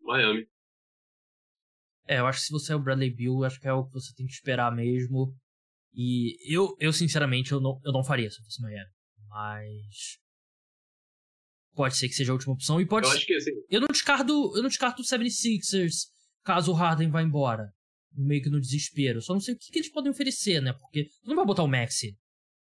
[0.00, 0.48] Miami.
[2.06, 3.92] É, eu acho que se você é o Bradley Beal, acho que é o que
[3.92, 5.36] você tem que esperar mesmo.
[5.92, 8.90] E eu, eu sinceramente, eu não, eu não faria se eu fosse Miami.
[9.28, 10.18] Mas.
[11.78, 12.80] Pode ser que seja a última opção.
[12.80, 13.52] E pode eu acho que assim.
[13.70, 16.08] Eu não descarto, eu não descarto o 76ers
[16.42, 17.70] caso o Harden vá embora.
[18.12, 19.22] Meio que no desespero.
[19.22, 20.72] Só não sei o que, que eles podem oferecer, né?
[20.72, 22.18] Porque tu não vai botar o Maxi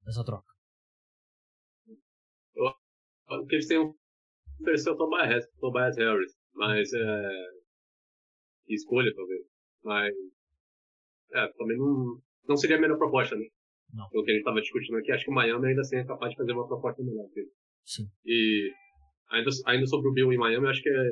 [0.06, 0.52] nessa troca.
[3.30, 3.80] O que eles têm
[4.60, 6.34] oferecer o Tobias, Tobias Harris.
[6.54, 7.30] Mas é.
[8.68, 9.46] Escolha, talvez.
[9.82, 10.14] Mas.
[11.36, 13.46] É, também não, não seria a melhor proposta, né?
[13.94, 14.10] Não.
[14.10, 16.32] Pelo que a gente estava discutindo aqui, acho que o Miami ainda assim é capaz
[16.32, 17.30] de fazer uma proposta melhor.
[17.86, 18.10] Sim.
[18.26, 18.74] E
[19.30, 21.10] ainda, ainda sobre o Bill em Miami, acho que é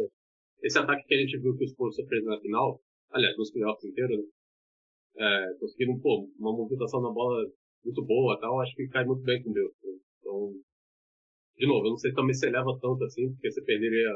[0.64, 3.84] esse ataque que a gente viu que o Spurs fez na final, aliás, nos playoffs
[3.84, 4.26] inteiros, né?
[5.16, 7.46] É, conseguiram, pô, uma movimentação na bola
[7.84, 9.72] muito boa tal, acho que cai muito bem com o Bill.
[10.20, 10.54] Então,
[11.58, 14.10] de novo, eu não sei também se eleva tanto assim, porque você perderia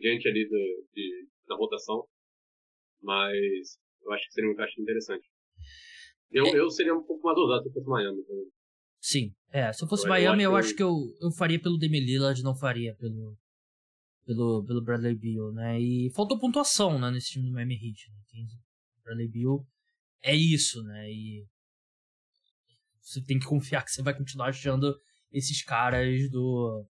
[0.00, 2.04] gente ali do, de, da rotação,
[3.00, 5.28] mas eu acho que seria um encaixe interessante.
[6.32, 6.58] Eu, é...
[6.58, 8.20] eu seria um pouco mais ousado se fosse Miami.
[8.20, 8.36] Então.
[9.02, 9.72] Sim, é.
[9.72, 12.54] Se eu fosse eu Miami, eu acho que eu, eu faria pelo Demi Lillard, não
[12.54, 13.36] faria pelo,
[14.24, 15.80] pelo, pelo Bradley Beal, né?
[15.80, 18.12] E faltou pontuação, né, nesse time do Miami Heat.
[18.32, 18.46] Né?
[19.02, 19.66] Bradley Beal
[20.22, 21.10] é isso, né?
[21.10, 21.44] E
[23.00, 24.96] você tem que confiar que você vai continuar achando
[25.32, 26.86] esses caras do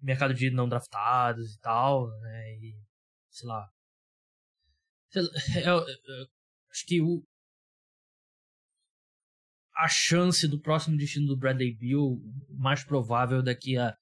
[0.00, 2.54] mercado de não draftados e tal, né?
[2.54, 2.74] E
[3.28, 3.68] sei lá.
[5.10, 5.28] Sei lá
[5.66, 6.26] eu, eu, eu,
[6.70, 7.22] acho que o,
[9.80, 12.18] a chance do próximo destino do Bradley Beal,
[12.50, 13.96] mais provável daqui a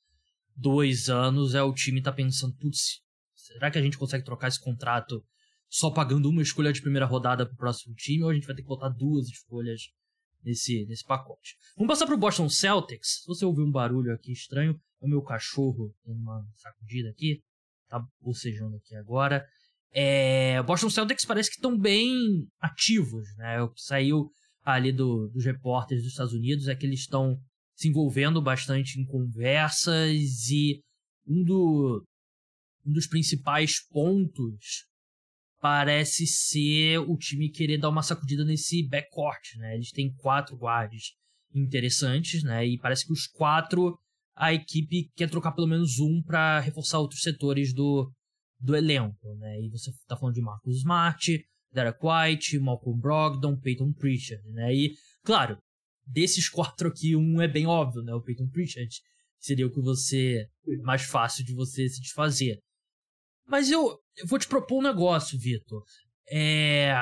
[0.56, 3.00] dois anos, é o time tá pensando, putz,
[3.34, 5.24] será que a gente consegue trocar esse contrato
[5.68, 8.62] só pagando uma escolha de primeira rodada pro próximo time, ou a gente vai ter
[8.62, 9.82] que botar duas escolhas
[10.42, 11.54] nesse, nesse pacote.
[11.76, 13.20] Vamos passar pro Boston Celtics.
[13.22, 17.40] Se você ouvir um barulho aqui estranho, é o meu cachorro dando uma sacudida aqui.
[17.88, 19.46] Tá bocejando aqui agora.
[19.92, 23.58] É, Boston Celtics parece que estão bem ativos, né?
[23.68, 24.30] Que saiu
[24.74, 27.36] ali do, dos repórteres dos Estados Unidos é que eles estão
[27.74, 30.80] se envolvendo bastante em conversas e
[31.26, 32.04] um, do,
[32.84, 34.86] um dos principais pontos
[35.60, 39.74] parece ser o time querer dar uma sacudida nesse backcourt, né?
[39.74, 41.14] Eles têm quatro guards
[41.54, 42.66] interessantes, né?
[42.66, 43.98] E parece que os quatro
[44.36, 48.10] a equipe quer trocar pelo menos um para reforçar outros setores do,
[48.60, 49.60] do elenco, né?
[49.60, 54.74] E você tá falando de Marcus Smart, Derek White, Malcolm Brogdon, Peyton Pritchard, né?
[54.74, 55.58] E, claro,
[56.06, 58.14] desses quatro aqui, um é bem óbvio, né?
[58.14, 58.90] O Peyton Pritchard
[59.38, 60.48] seria o que você...
[60.82, 62.58] mais fácil de você se desfazer.
[63.46, 65.82] Mas eu, eu vou te propor um negócio, Vitor.
[66.30, 66.94] É...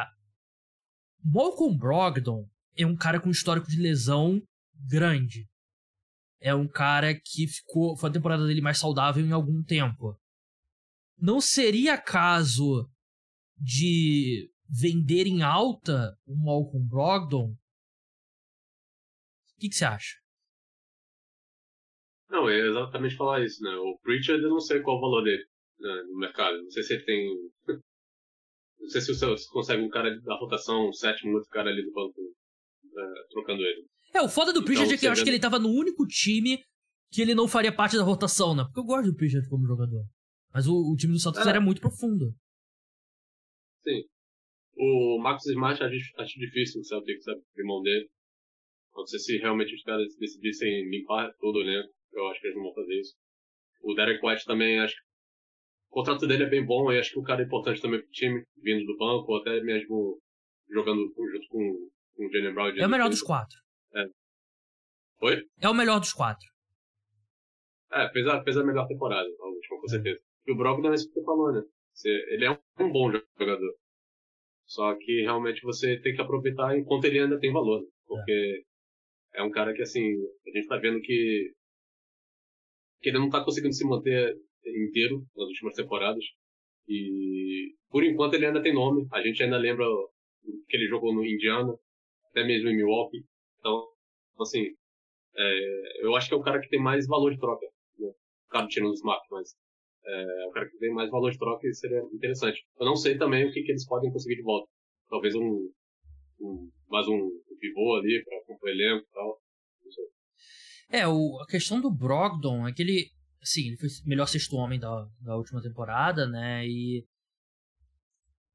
[1.22, 4.40] Malcolm Brogdon é um cara com histórico de lesão
[4.74, 5.48] grande.
[6.40, 7.96] É um cara que ficou.
[7.96, 10.16] Foi a temporada dele mais saudável em algum tempo.
[11.18, 12.88] Não seria caso
[13.58, 17.52] de vender em alta o Malcolm Brogdon?
[17.52, 17.56] O
[19.58, 20.16] que, que você acha?
[22.28, 23.74] Não, é exatamente falar isso, né?
[23.76, 25.44] O Pritchard, eu não sei qual o valor dele
[25.78, 26.62] né, no mercado.
[26.62, 27.28] Não sei se ele tem.
[28.78, 31.90] Não sei se você consegue um cara da rotação, um sétimo, outro cara ali do
[31.92, 33.86] banco, é, trocando ele.
[34.12, 36.06] É, o foda do então, Pritchard é que eu acho que ele tava no único
[36.06, 36.62] time
[37.10, 38.64] que ele não faria parte da rotação, né?
[38.64, 40.04] Porque eu gosto do Pritchard como jogador.
[40.52, 41.48] Mas o, o time do Santos é.
[41.48, 42.34] era muito profundo.
[43.82, 44.04] Sim.
[44.76, 48.08] O Marcos Smart acho, acho difícil o Celtic, sabe, abrir mão dele.
[48.94, 51.92] Não sei se realmente os caras decidissem limpar todo o elenco.
[52.12, 53.14] Eu acho que eles não vão fazer isso.
[53.82, 55.02] O Derek White também, acho que
[55.90, 58.10] o contrato dele é bem bom e acho que o cara é importante também pro
[58.10, 60.18] time, vindo do banco, ou até mesmo
[60.68, 62.68] jogando junto com, com o Jalen Brown.
[62.76, 63.56] É o melhor dos quatro.
[63.94, 64.04] É.
[65.22, 65.42] Oi?
[65.60, 66.46] É o melhor dos quatro.
[67.92, 70.20] É, fez a, fez a melhor temporada, a última, com certeza.
[70.46, 71.62] E o Brogdon é isso que você falou, né?
[72.04, 73.74] Ele é um bom jogador.
[74.66, 77.80] Só que realmente você tem que aproveitar enquanto ele ainda tem valor.
[77.80, 77.88] Né?
[78.06, 78.64] Porque
[79.34, 79.40] é.
[79.40, 80.14] é um cara que, assim,
[80.46, 81.52] a gente tá vendo que,
[83.00, 86.24] que ele não tá conseguindo se manter inteiro nas últimas temporadas.
[86.88, 89.06] E por enquanto ele ainda tem nome.
[89.12, 89.86] A gente ainda lembra
[90.68, 91.72] que ele jogou no Indiana,
[92.30, 93.24] até mesmo em Milwaukee.
[93.58, 93.86] Então,
[94.40, 94.66] assim,
[95.36, 97.66] é, eu acho que é o cara que tem mais valor de troca.
[97.98, 98.12] Né?
[98.48, 99.54] Claro, tirando o Smart, mas
[100.06, 102.64] é, o cara que tem mais valor de troca seria interessante.
[102.78, 104.68] Eu não sei também o que, que eles podem conseguir de volta.
[105.08, 105.70] Talvez um,
[106.40, 109.40] um mais um pivô ali para compor elenco e tal.
[110.88, 113.10] É, o, a questão do Brogdon é que ele,
[113.42, 116.64] assim, ele foi o melhor sexto homem da, da última temporada, né?
[116.66, 117.04] E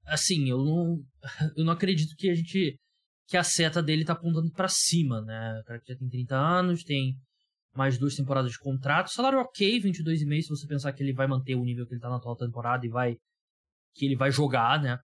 [0.05, 1.03] assim, eu não
[1.57, 2.79] eu não acredito que a gente
[3.27, 5.59] que a seta dele tá apontando para cima, né?
[5.61, 7.15] O cara que já tem 30 anos, tem
[7.73, 9.11] mais duas temporadas de contrato.
[9.11, 12.09] Salário ok, 22,5 se você pensar que ele vai manter o nível que ele tá
[12.09, 13.17] na atual temporada e vai
[13.93, 14.97] que ele vai jogar, né?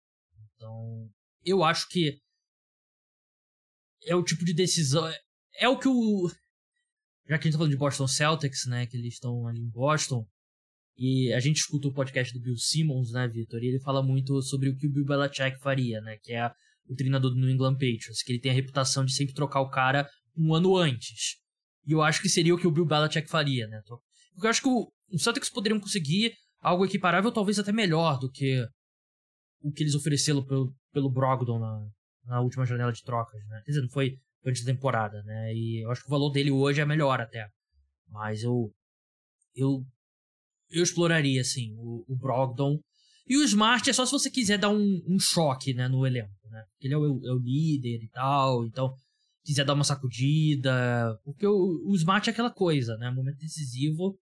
[0.55, 1.09] Então,
[1.43, 2.17] eu acho que
[4.05, 5.17] é o tipo de decisão é,
[5.59, 6.29] é o que o
[7.27, 9.69] já que a gente tá falando de Boston Celtics, né, que eles estão ali em
[9.69, 10.25] Boston,
[10.97, 14.41] e a gente escuta o podcast do Bill Simmons, né, Vitor, e ele fala muito
[14.41, 16.49] sobre o que o Bill Belichick faria, né, que é
[16.87, 19.69] o treinador do New England Patriots, que ele tem a reputação de sempre trocar o
[19.69, 21.35] cara um ano antes.
[21.87, 23.81] E eu acho que seria o que o Bill Belichick faria, né?
[24.33, 28.67] Porque eu acho que o, Celtics poderiam conseguir algo equiparável, talvez até melhor do que
[29.61, 31.87] o que eles ofereceram pelo, pelo Brogdon na,
[32.25, 33.61] na última janela de trocas, né?
[33.65, 35.53] Quer dizer, não foi antes da temporada, né?
[35.53, 37.47] E eu acho que o valor dele hoje é melhor até.
[38.09, 38.69] Mas eu.
[39.55, 39.81] Eu.
[40.69, 42.77] Eu exploraria, assim, o, o Brogdon.
[43.25, 46.49] E o Smart é só se você quiser dar um, um choque, né, no elenco,
[46.49, 46.63] né?
[46.81, 48.93] Ele é o, é o líder e tal, então
[49.47, 51.17] quiser dar uma sacudida.
[51.23, 53.09] Porque o, o Smart é aquela coisa, né?
[53.09, 54.19] Momento decisivo,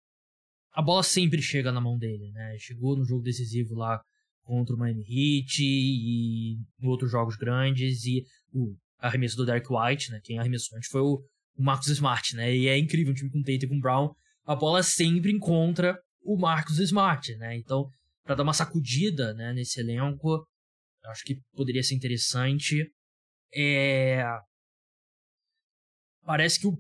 [0.71, 2.55] a bola sempre chega na mão dele, né?
[2.57, 4.01] Chegou no jogo decisivo lá
[4.43, 10.09] contra o Miami Heat e em outros jogos grandes e o arremesso do Derek White,
[10.09, 10.21] né?
[10.23, 11.21] Quem arremessou antes foi o,
[11.57, 12.55] o Smart, né?
[12.55, 14.11] E é incrível, um time com Tate e com Brown,
[14.45, 17.57] a bola sempre encontra o Marcus Smart, né?
[17.57, 17.89] Então,
[18.23, 20.45] para dar uma sacudida, né, nesse elenco,
[21.05, 22.89] acho que poderia ser interessante.
[23.53, 24.23] É
[26.29, 26.77] parece que o,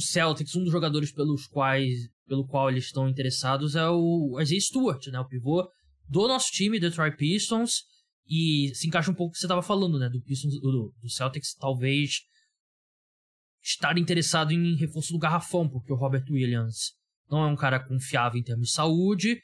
[0.00, 5.06] Celtics, um dos jogadores pelos quais, pelo qual eles estão interessados é o Isaiah Stewart,
[5.08, 5.70] né, o pivô
[6.08, 7.82] do nosso time, Detroit Pistons,
[8.26, 11.10] e se encaixa um pouco o que você estava falando, né, do Pistons, do, do
[11.10, 12.22] Celtics talvez
[13.62, 16.94] estar interessado em reforço do garrafão, porque o Robert Williams
[17.30, 19.38] não é um cara confiável em termos de saúde,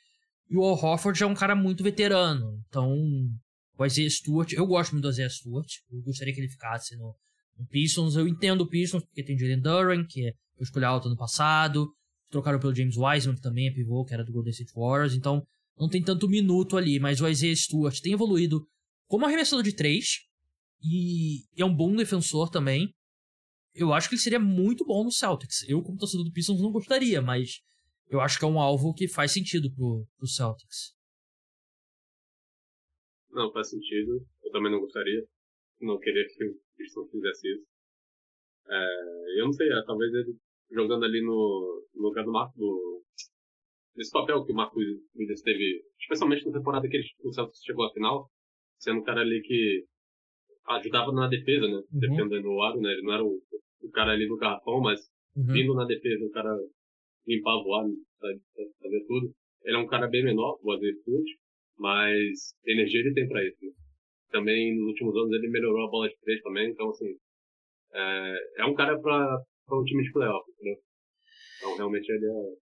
[0.49, 2.59] e o Al é um cara muito veterano.
[2.69, 2.91] Então,
[3.79, 7.15] o Isaiah Stewart, eu gosto muito do Isaiah Stewart, eu gostaria que ele ficasse no,
[7.59, 8.17] no Pistons.
[8.17, 11.93] Eu entendo o Pistons porque tem Jalen Duran, que é, escolha alta no passado.
[12.31, 15.15] Trocaram pelo James Wiseman, que também é pivô, que era do Golden State Warriors.
[15.15, 15.43] Então,
[15.79, 18.67] não tem tanto minuto ali, mas o Isaiah Stewart tem evoluído
[19.07, 20.21] como arremessador de três
[20.83, 22.93] e é um bom defensor também.
[23.75, 25.67] Eu acho que ele seria muito bom no Celtics.
[25.69, 27.61] Eu, como torcedor do Pistons, não gostaria, mas
[28.09, 30.95] eu acho que é um alvo que faz sentido pro, pro Celtics.
[33.31, 34.27] Não, faz sentido.
[34.43, 35.25] Eu também não gostaria.
[35.81, 36.45] Não queria que
[36.83, 37.64] o Pistons fizesse isso.
[38.68, 40.37] É, eu não sei, é, talvez ele
[40.71, 43.03] jogando ali no, no lugar do Marco, do,
[43.95, 47.87] desse papel que o Marco Williams teve, especialmente na temporada que ele, o Celtics chegou
[47.87, 48.29] à final,
[48.79, 49.85] sendo um cara ali que
[50.68, 51.83] ajudava na defesa, né?
[51.92, 51.99] Uhum.
[51.99, 52.92] Defendendo o aro, né?
[52.92, 53.40] Ele não era o,
[53.83, 55.01] o cara ali no garrafão, mas
[55.37, 55.53] uhum.
[55.53, 56.57] vindo na defesa, o cara
[57.27, 57.95] limpava o aro,
[58.81, 59.33] fazer tudo.
[59.64, 60.97] Ele é um cara bem menor, o Azeir
[61.79, 63.73] mas energia ele tem pra isso, né?
[64.33, 67.14] Também nos últimos anos ele melhorou a bola de três também, então assim,
[67.95, 70.77] é, é um cara para um time de playoff, entendeu?
[71.59, 72.57] Então realmente ele é,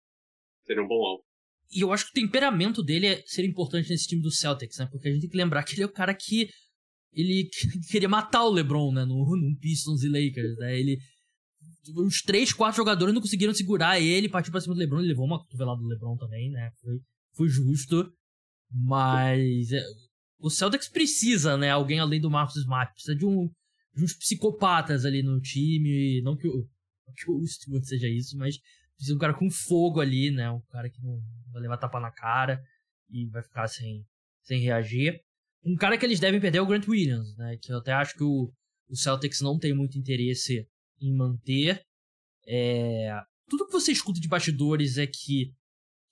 [0.67, 1.25] seria um bom alvo.
[1.73, 4.89] E eu acho que o temperamento dele é ser importante nesse time do Celtics, né?
[4.91, 6.49] Porque a gente tem que lembrar que ele é o cara que
[7.13, 7.49] ele
[7.91, 9.05] queria matar o LeBron, né?
[9.05, 10.79] No, no Pistons e Lakers, né?
[10.79, 10.99] Ele
[11.97, 15.25] os três, quatro jogadores não conseguiram segurar ele, partiu pra cima do LeBron, ele levou
[15.25, 16.71] uma cotovelada do LeBron também, né?
[16.81, 16.99] Foi,
[17.37, 18.13] foi justo.
[18.73, 19.83] Mas é,
[20.41, 21.71] o Celtics precisa, né?
[21.71, 22.93] Alguém além do Marcus Smart.
[22.93, 23.49] Precisa de, um,
[23.95, 26.21] de uns psicopatas ali no time.
[26.23, 26.67] Não que o,
[27.15, 28.59] que o Stewart seja isso, mas
[28.97, 30.51] precisa de um cara com fogo ali, né?
[30.51, 31.21] Um cara que não
[31.53, 32.63] vai levar tapa na cara
[33.11, 34.07] e vai ficar sem,
[34.43, 35.21] sem reagir.
[35.65, 37.59] Um cara que eles devem perder é o Grant Williams, né?
[37.61, 38.51] Que eu até acho que o,
[38.89, 40.67] o Celtics não tem muito interesse
[41.01, 41.85] em manter.
[42.47, 43.13] É...
[43.49, 45.53] Tudo que você escuta de bastidores é que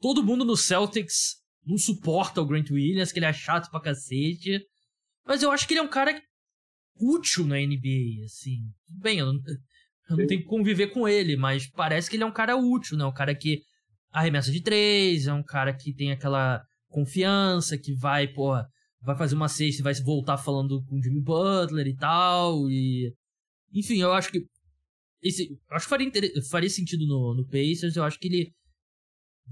[0.01, 4.61] todo mundo no Celtics não suporta o Grant Williams, que ele é chato pra cacete.
[5.27, 6.21] Mas eu acho que ele é um cara
[7.01, 8.59] útil na NBA, assim.
[8.87, 9.41] Tudo bem, eu não,
[10.11, 12.97] eu não tenho que conviver com ele, mas parece que ele é um cara útil,
[12.97, 13.05] né?
[13.05, 13.61] Um cara que
[14.11, 18.53] arremessa de três, é um cara que tem aquela confiança, que vai, pô,
[19.03, 22.69] vai fazer uma cesta e vai voltar falando com o Jimmy Butler e tal.
[22.71, 23.13] E.
[23.73, 24.45] Enfim, eu acho que.
[25.23, 26.11] Esse, acho que faria,
[26.49, 28.53] faria sentido no, no Pacers, eu acho que ele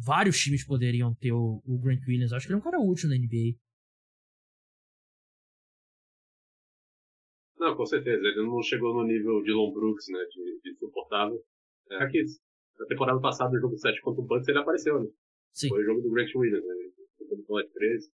[0.04, 2.32] vários times poderiam ter o, o Grant Williams.
[2.32, 3.58] Acho que ele é um cara útil na NBA.
[7.58, 8.16] Não, com certeza.
[8.16, 10.18] Ele não chegou no nível de Lon Brooks, né?
[10.30, 11.42] De, de suportável.
[11.90, 12.22] É, aqui,
[12.78, 15.08] na temporada passada, no jogo 7 contra o Bucks, ele apareceu, né?
[15.52, 15.68] Sim.
[15.68, 16.74] Foi o jogo do Grant Williams, né?
[17.46, 18.10] Foi o 13.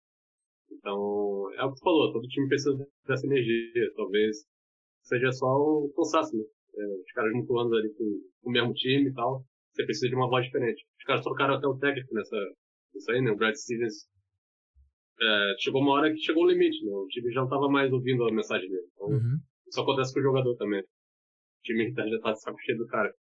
[0.71, 3.93] Então, é o que você falou, todo time precisa dessa energia.
[3.95, 4.45] Talvez
[5.03, 6.43] seja só o cansaço, né?
[6.75, 8.03] É, os caras muito anos ali com,
[8.41, 9.45] com, o mesmo time e tal.
[9.77, 10.83] Você precisa de uma voz diferente.
[10.97, 12.35] Os caras trocaram até o técnico nessa,
[12.95, 13.29] isso aí, né?
[13.29, 13.93] O Brad Stevens.
[15.21, 16.91] É, chegou uma hora que chegou o limite, né?
[16.91, 18.87] O time já não tava mais ouvindo a mensagem dele.
[18.93, 19.37] Então, uhum.
[19.67, 20.81] isso acontece com o jogador também.
[20.81, 23.13] O time já tá de saco cheio do cara.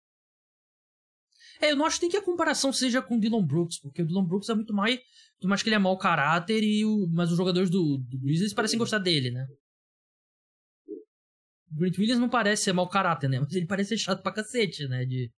[1.60, 4.06] É, eu não acho nem que a comparação seja com o Dylan Brooks, porque o
[4.06, 7.30] Dylan Brooks é muito mais, muito mais que ele é mau caráter, e o, mas
[7.30, 9.46] os jogadores do, do Grizzlies parecem gostar dele, né?
[11.70, 13.40] O Grant Williams não parece ser mau caráter, né?
[13.40, 15.04] Mas ele parece ser chato pra cacete, né?
[15.04, 15.30] De,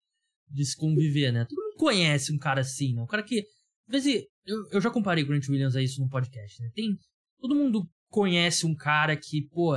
[0.50, 1.44] de se conviver, né?
[1.44, 3.02] Todo mundo conhece um cara assim, né?
[3.02, 3.44] Um cara que.
[3.88, 6.70] Às vezes, eu, eu já comparei Grant Williams a isso no podcast, né?
[6.74, 6.96] Tem.
[7.40, 9.74] Todo mundo conhece um cara que, pô.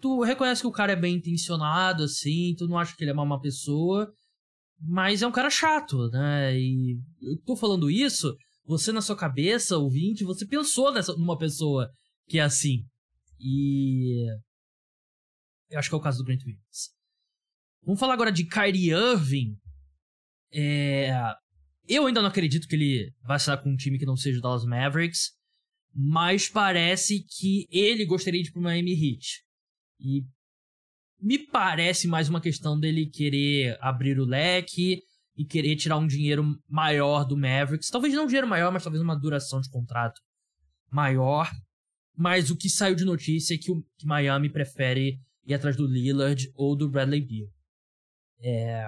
[0.00, 3.14] Tu reconhece que o cara é bem intencionado, assim, tu não acha que ele é
[3.14, 4.10] uma má pessoa,
[4.80, 6.58] mas é um cara chato, né?
[6.58, 11.90] E eu tô falando isso, você na sua cabeça, ouvinte, você pensou nessa, numa pessoa
[12.26, 12.84] que é assim.
[13.38, 14.26] E.
[15.68, 16.90] Eu acho que é o caso do Grant Williams.
[17.84, 19.56] Vamos falar agora de Kyrie Irving.
[20.52, 21.10] É...
[21.88, 24.42] Eu ainda não acredito que ele vai assinar com um time que não seja o
[24.42, 25.32] Dallas Mavericks,
[25.94, 29.44] mas parece que ele gostaria de ir pro Miami Heat.
[29.98, 30.22] E
[31.20, 35.02] me parece mais uma questão dele querer abrir o leque
[35.36, 37.88] e querer tirar um dinheiro maior do Mavericks.
[37.88, 40.20] Talvez não um dinheiro maior, mas talvez uma duração de contrato
[40.90, 41.50] maior.
[42.16, 45.86] Mas o que saiu de notícia é que o que Miami prefere ir atrás do
[45.86, 47.48] Lillard ou do Bradley Beal.
[48.40, 48.86] É...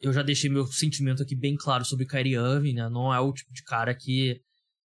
[0.00, 2.88] Eu já deixei meu sentimento aqui bem claro sobre Kyrie Irving, né?
[2.88, 4.40] Não é o tipo de cara que,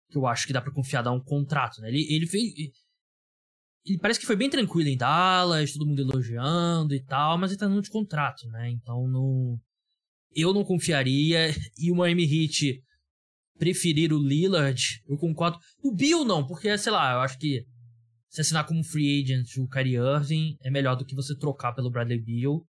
[0.09, 1.89] que eu acho que dá para confiar dar um contrato, né?
[1.89, 2.53] Ele, ele fez
[3.85, 7.59] ele parece que foi bem tranquilo em Dallas, todo mundo elogiando e tal, mas ele
[7.59, 8.69] tá no de contrato, né?
[8.69, 9.59] Então não.
[10.33, 11.49] Eu não confiaria.
[11.77, 12.81] E o Miami Heat
[13.57, 15.57] preferir o Lillard, eu concordo.
[15.83, 17.65] O Bill não, porque, sei lá, eu acho que
[18.29, 21.91] se assinar como free agent o Kyrie Irving é melhor do que você trocar pelo
[21.91, 22.65] Bradley Beal.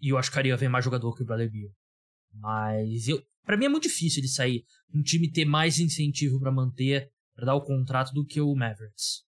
[0.00, 1.70] E eu acho que o Irving é mais jogador que o Bradley Beal.
[2.32, 6.50] Mas eu, para mim é muito difícil ele sair, um time ter mais incentivo para
[6.50, 9.24] manter, para dar o contrato do que o Mavericks.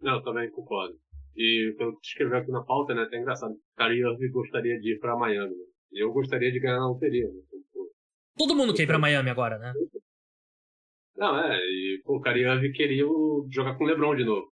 [0.00, 0.98] Não, eu também concordo.
[1.36, 3.54] E pelo que escreveu aqui na pauta, né, até engraçado.
[3.76, 5.54] Kyrie Irving gostaria de ir pra Miami.
[5.92, 7.26] Eu gostaria de ganhar na loteria.
[7.26, 7.40] Né?
[8.36, 9.72] Todo mundo quer ir pra Miami agora, né?
[11.16, 13.04] Não, é, e pô, o Kyrie Irving queria
[13.50, 14.50] jogar com o LeBron de novo.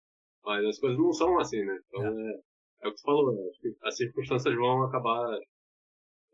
[0.44, 1.78] Mas as coisas não são assim, né?
[1.86, 2.40] Então é, é,
[2.82, 3.48] é o que você falou, né?
[3.50, 5.38] Acho que as circunstâncias vão acabar.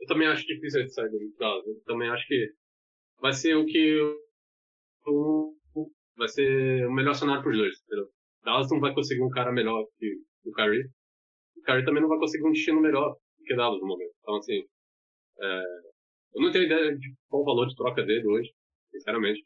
[0.00, 1.64] Eu também acho difícil de sair do caso.
[1.68, 2.52] Eu também acho que
[3.20, 3.98] vai ser o que.
[6.16, 8.08] Vai ser o melhor cenário para os dois, entendeu?
[8.42, 10.88] Dallas não vai conseguir um cara melhor que o Kyrie.
[11.56, 14.14] O Kyrie também não vai conseguir um destino melhor que Dallas no momento.
[14.20, 14.64] Então, assim,
[15.40, 15.62] é,
[16.34, 18.50] eu não tenho ideia de qual o valor de troca dele hoje,
[18.90, 19.44] sinceramente.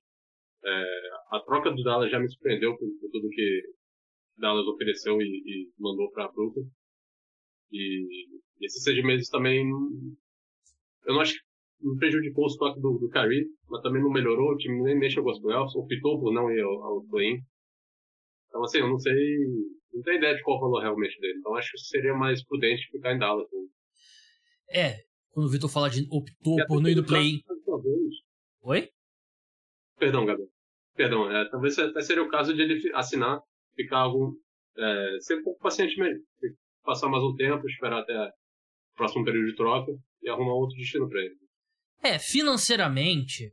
[0.65, 0.85] É,
[1.33, 3.63] a troca do Dallas já me surpreendeu por tudo que
[4.37, 6.69] Dallas ofereceu e, e mandou para Brooklyn.
[7.73, 8.29] E
[8.61, 9.69] esses seis meses também,
[11.07, 11.41] eu não acho que
[11.83, 15.11] não prejudicou o estoque do, do Kyrie, mas também não melhorou, o time nem, nem
[15.11, 17.41] chegou aos playoffs, optou por não ir ao, ao play-in.
[18.49, 19.15] Então, assim, eu não sei,
[19.93, 21.39] não tenho ideia de qual o valor realmente dele.
[21.39, 23.49] Então, acho que seria mais prudente ficar em Dallas.
[23.51, 23.61] Né?
[24.73, 24.97] É,
[25.31, 27.43] quando o Vitor fala de optou por não ir do play.
[28.63, 28.91] Oi?
[29.99, 30.51] Perdão, Gabriel.
[30.95, 33.41] Perdão, é, talvez até seria o caso de ele assinar,
[33.75, 34.35] ficar algum.
[34.77, 36.23] É, ser um pouco paciente mesmo.
[36.85, 41.09] Passar mais um tempo, esperar até o próximo período de troca e arrumar outro destino
[41.09, 41.35] para ele.
[42.03, 43.53] É, financeiramente,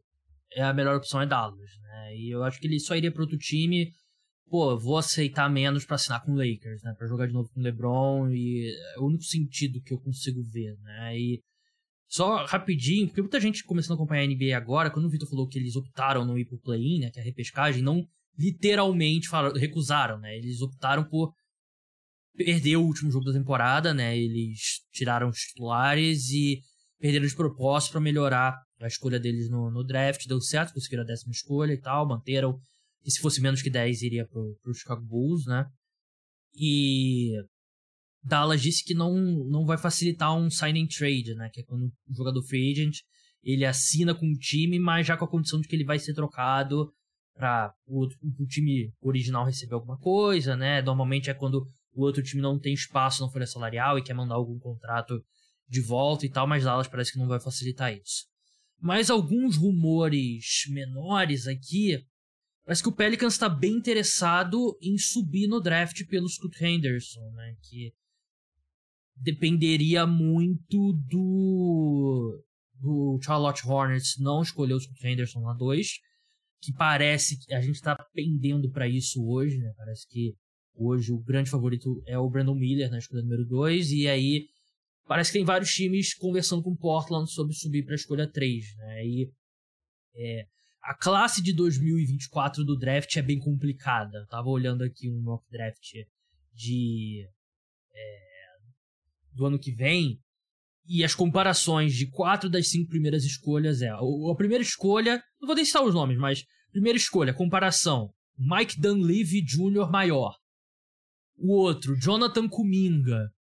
[0.54, 2.16] é a melhor opção é Dallas, né?
[2.16, 3.92] E eu acho que ele só iria para outro time
[4.50, 6.94] pô, vou aceitar menos para assinar com o Lakers, né?
[6.98, 10.42] Para jogar de novo com o LeBron e é o único sentido que eu consigo
[10.44, 11.18] ver, né?
[11.18, 11.42] E
[12.08, 15.48] só rapidinho, porque muita gente começando a acompanhar a NBA agora, quando o Vitor falou
[15.48, 18.08] que eles optaram não ir pro play-in, né, que é a repescagem, não
[18.40, 20.38] literalmente falaram, recusaram, né?
[20.38, 21.34] Eles optaram por
[22.38, 24.18] perder o último jogo da temporada, né?
[24.18, 26.62] Eles tiraram os titulares e
[27.00, 30.26] perderam de propósito para melhorar a escolha deles no, no draft.
[30.28, 32.60] Deu certo, conseguiram a décima escolha e tal, manteram
[33.04, 35.66] e se fosse menos que 10, iria pro, pro Chicago Bulls, né?
[36.54, 37.32] E
[38.22, 39.16] Dallas disse que não,
[39.50, 41.50] não vai facilitar um signing trade, né?
[41.54, 42.98] Que é quando o jogador free agent
[43.42, 46.14] ele assina com o time, mas já com a condição de que ele vai ser
[46.14, 46.92] trocado
[47.34, 50.82] para o, o, time original receber alguma coisa, né?
[50.82, 51.66] Normalmente é quando
[52.00, 55.24] o outro time não tem espaço na folha salarial e quer mandar algum contrato
[55.68, 58.26] de volta e tal, mas Dallas parece que não vai facilitar isso.
[58.80, 62.06] Mas alguns rumores menores aqui
[62.68, 67.56] Parece que o Pelicans está bem interessado em subir no draft pelo Scoot Henderson, né?
[67.62, 67.94] Que
[69.16, 72.44] dependeria muito do,
[72.74, 75.94] do Charlotte Hornets não escolher o Scoot Henderson na 2,
[76.62, 79.74] que parece que a gente está pendendo para isso hoje, né?
[79.78, 80.36] Parece que
[80.78, 84.48] hoje o grande favorito é o Brandon Miller na escolha número 2, e aí
[85.08, 89.06] parece que tem vários times conversando com Portland sobre subir para a escolha 3, né?
[89.06, 89.32] E
[90.16, 90.46] é,
[90.84, 94.20] a classe de 2024 do draft é bem complicada.
[94.20, 95.94] Eu tava olhando aqui um mock draft
[96.54, 97.28] de
[97.94, 98.20] é,
[99.34, 100.20] do ano que vem
[100.88, 105.48] e as comparações de quatro das cinco primeiras escolhas é a, a primeira escolha, não
[105.48, 109.92] vou deixar os nomes, mas primeira escolha, comparação, Mike Dunleavy Jr.
[109.92, 110.36] maior.
[111.38, 113.32] O outro, Jonathan Kuminga.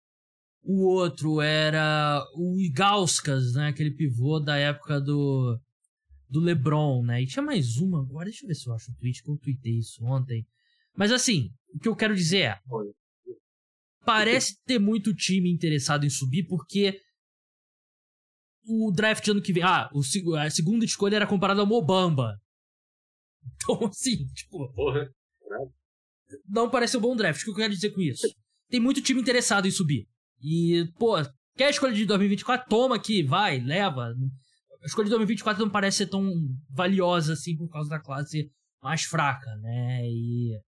[0.63, 5.59] O outro era o Igauskas, né, aquele pivô da época do
[6.29, 7.21] do LeBron, né?
[7.21, 9.37] E tinha mais uma agora, deixa eu ver se eu acho o tweet, que eu
[9.37, 10.45] tuitei isso ontem.
[10.95, 12.59] Mas assim, o que eu quero dizer é.
[14.05, 17.01] Parece ter muito time interessado em subir, porque
[18.65, 19.63] o draft ano que vem.
[19.63, 20.01] Ah, o,
[20.35, 22.37] a segunda escolha era comparada ao Mobamba.
[23.63, 24.73] Então, assim, tipo.
[24.73, 25.09] Porra.
[26.47, 27.41] Não parece um bom draft.
[27.41, 28.27] O que eu quero dizer com isso?
[28.69, 30.07] Tem muito time interessado em subir.
[30.41, 31.15] E, pô,
[31.55, 32.69] quer a escolha de 2024?
[32.69, 34.13] Toma aqui, vai, leva
[34.81, 36.31] a escolha de 2024 não parece ser tão
[36.69, 38.49] valiosa assim por causa da classe
[38.81, 40.07] mais fraca, né?
[40.07, 40.59] E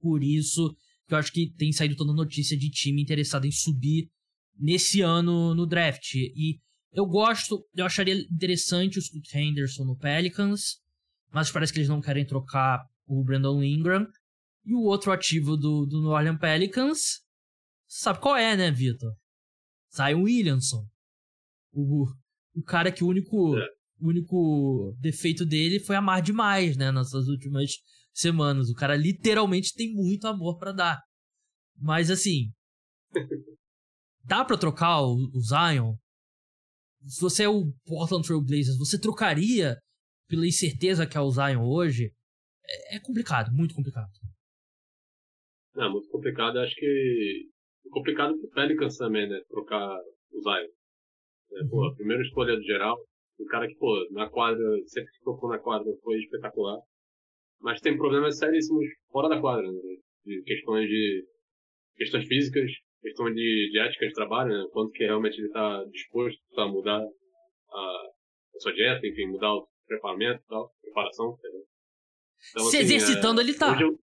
[0.00, 0.74] por isso
[1.06, 4.08] que eu acho que tem saído toda notícia de time interessado em subir
[4.58, 6.14] nesse ano no draft.
[6.14, 6.60] E
[6.92, 10.78] eu gosto, eu acharia interessante o Scott Henderson no Pelicans,
[11.32, 14.06] mas parece que eles não querem trocar o Brandon Ingram.
[14.64, 17.20] E o outro ativo do, do New Orleans Pelicans,
[17.86, 19.14] sabe qual é, né, Vitor?
[19.94, 20.86] Zion Williamson.
[21.72, 22.06] O,
[22.54, 23.66] o cara que o único, é.
[24.00, 27.72] o único defeito dele foi amar demais, né, nessas últimas
[28.12, 28.70] semanas.
[28.70, 31.02] O cara literalmente tem muito amor para dar.
[31.76, 32.52] Mas assim,
[34.24, 35.96] dá para trocar o, o, Zion?
[37.06, 39.76] Se você é o Portland Trail Blazers, você trocaria
[40.26, 42.12] pela incerteza que é o Zion hoje?
[42.66, 44.08] É, é complicado, muito complicado.
[45.76, 46.58] É, muito complicado.
[46.58, 47.48] Acho que
[47.90, 49.40] complicado pro Pelicans também, né?
[49.48, 49.96] Trocar
[50.32, 50.68] o Zion.
[51.52, 52.96] É, pô, a primeira escolha do geral,
[53.40, 56.78] um cara que, pô, na quadra, sempre que tocou na quadra foi espetacular.
[57.60, 59.80] Mas tem problemas seríssimos fora da quadra, né?
[60.24, 61.24] De questões de,
[61.96, 62.70] questões físicas,
[63.00, 64.64] questões de, de ética de trabalho, né?
[64.72, 69.66] Quanto que realmente ele está disposto a mudar a, a, sua dieta, enfim, mudar o
[69.86, 71.64] preparamento e tal, preparação, entendeu?
[72.50, 73.80] Então, Se assim, exercitando é, ele tá.
[73.80, 73.98] Eu...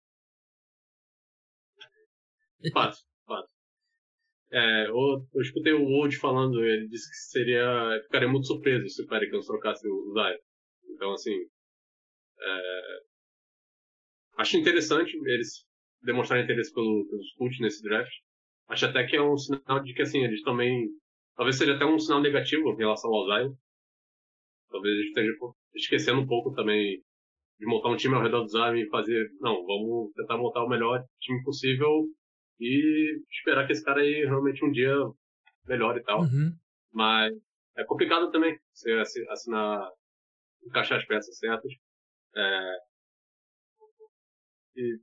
[2.72, 3.10] Fácil.
[4.52, 8.00] É, eu, eu, escutei o Wold falando, ele disse que seria.
[8.04, 10.38] ficaria muito surpreso se o Pelicans trocasse o Zion.
[10.94, 11.34] Então, assim.
[12.40, 13.00] É,
[14.38, 15.64] acho interessante eles
[16.02, 18.12] demonstrarem interesse pelo, pelos Colts nesse draft.
[18.68, 20.88] Acho até que é um sinal de que, assim, eles também.
[21.36, 23.54] Talvez seja até um sinal negativo em relação ao Zion.
[24.68, 27.00] Talvez eles estejam esquecendo um pouco também
[27.58, 29.30] de montar um time ao redor do Zion e fazer.
[29.40, 32.08] Não, vamos tentar montar o melhor time possível
[32.60, 34.92] e esperar que esse cara aí realmente um dia
[35.66, 36.20] melhore e tal.
[36.20, 36.54] Uhum.
[36.92, 37.32] Mas
[37.76, 38.92] é complicado também você
[39.30, 39.88] assinar,
[40.64, 41.72] encaixar as peças certas.
[42.36, 42.76] É,
[44.76, 44.98] e,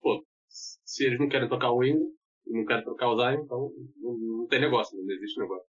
[0.00, 2.10] pô, se eles não querem tocar o Ingram,
[2.46, 5.68] não querem trocar o Zion, então não, não tem negócio, não existe negócio.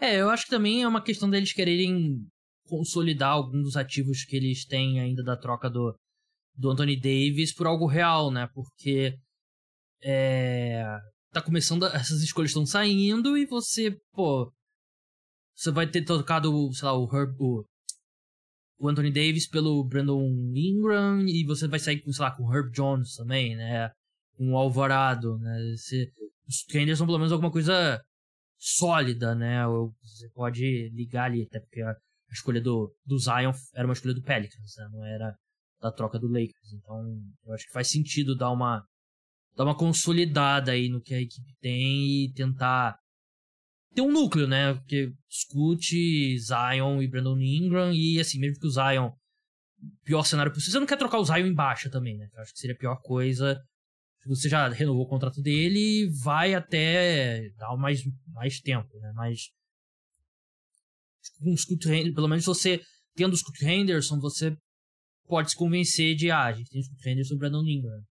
[0.00, 2.18] É, eu acho que também é uma questão deles quererem
[2.66, 5.94] consolidar alguns dos ativos que eles têm ainda da troca do,
[6.56, 8.48] do Anthony Davis por algo real, né?
[8.54, 9.14] Porque
[10.02, 10.84] é,
[11.32, 14.52] tá começando, essas escolhas estão saindo e você, pô,
[15.54, 17.64] você vai ter trocado, sei lá, o Herb, o,
[18.78, 22.54] o Anthony Davis pelo Brandon Ingram e você vai sair com, sei lá, com o
[22.54, 23.90] Herb Jones também, né?
[24.36, 25.74] Com o Alvarado, né?
[25.76, 26.10] Você,
[26.48, 28.02] os Kenders pelo menos alguma coisa
[28.58, 29.64] sólida, né?
[30.02, 34.14] Você pode ligar ali, até porque a, a escolha do, do Zion era uma escolha
[34.14, 34.88] do Pelicans, né?
[34.90, 35.34] Não era
[35.80, 36.72] da troca do Lakers.
[36.74, 38.84] Então, eu acho que faz sentido dar uma
[39.56, 42.98] dar uma consolidada aí no que a equipe tem e tentar
[43.94, 44.74] ter um núcleo, né?
[44.74, 49.10] Porque Scoot, Zion e Brandon Ingram, e assim, mesmo que o Zion,
[50.04, 52.28] pior cenário possível, você não quer trocar o Zion em baixa também, né?
[52.32, 53.60] Eu acho que seria a pior coisa.
[54.26, 59.12] Você já renovou o contrato dele vai até dar mais, mais tempo, né?
[59.14, 59.50] Mas
[61.38, 62.80] com o Scoot Henderson, pelo menos você
[63.14, 64.56] tendo o Scoot Henderson, você
[65.26, 68.02] pode se convencer de, ah, a gente tem o Scoot Henderson e o Brandon Ingram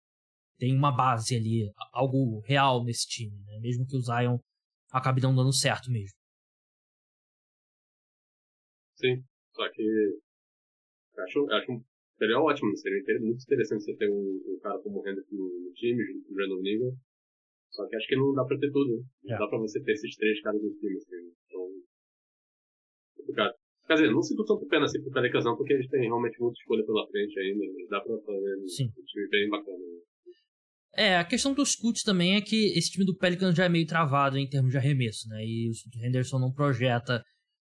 [0.61, 3.57] tem uma base ali, algo real nesse time, né?
[3.59, 4.37] Mesmo que o Zion
[4.93, 6.13] acabe não dando certo mesmo.
[8.93, 9.81] Sim, só que
[11.17, 11.83] acho, acho
[12.15, 16.05] seria ótimo, seria muito interessante você ter um, um cara como o Hendrick no time,
[16.05, 16.93] junto com o Brandon Ingram.
[17.71, 19.03] Só que acho que não dá pra ter tudo, né?
[19.23, 19.39] Não é.
[19.39, 21.33] dá pra você ter esses três caras no time, assim.
[21.47, 21.81] Então.
[23.17, 23.55] Complicado.
[23.87, 26.59] Quer dizer, não sinto tanto pena assim pro Pelicans não, porque eles têm realmente muita
[26.59, 27.65] escolha pela frente ainda.
[27.89, 28.85] Dá pra fazer Sim.
[28.95, 29.79] um time bem bacana.
[29.79, 30.10] Né?
[30.93, 33.87] É, a questão dos Scouts também é que esse time do Pelicans já é meio
[33.87, 35.43] travado em termos de arremesso, né?
[35.43, 37.23] E o Henderson não projeta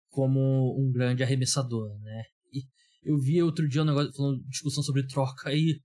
[0.10, 2.24] como um grande arremessador, né?
[2.54, 2.64] E
[3.04, 5.80] eu vi outro dia um negócio falando discussão sobre troca aí.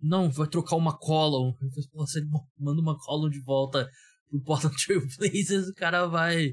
[0.00, 1.54] Não, vai trocar uma column.
[1.94, 2.20] Você
[2.58, 3.88] manda uma column de volta
[4.28, 6.52] pro Portland Trail Blazers, o cara vai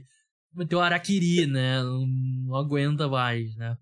[0.54, 1.82] meter o Araquiri, né?
[1.84, 3.76] Não, aguenta mais, né?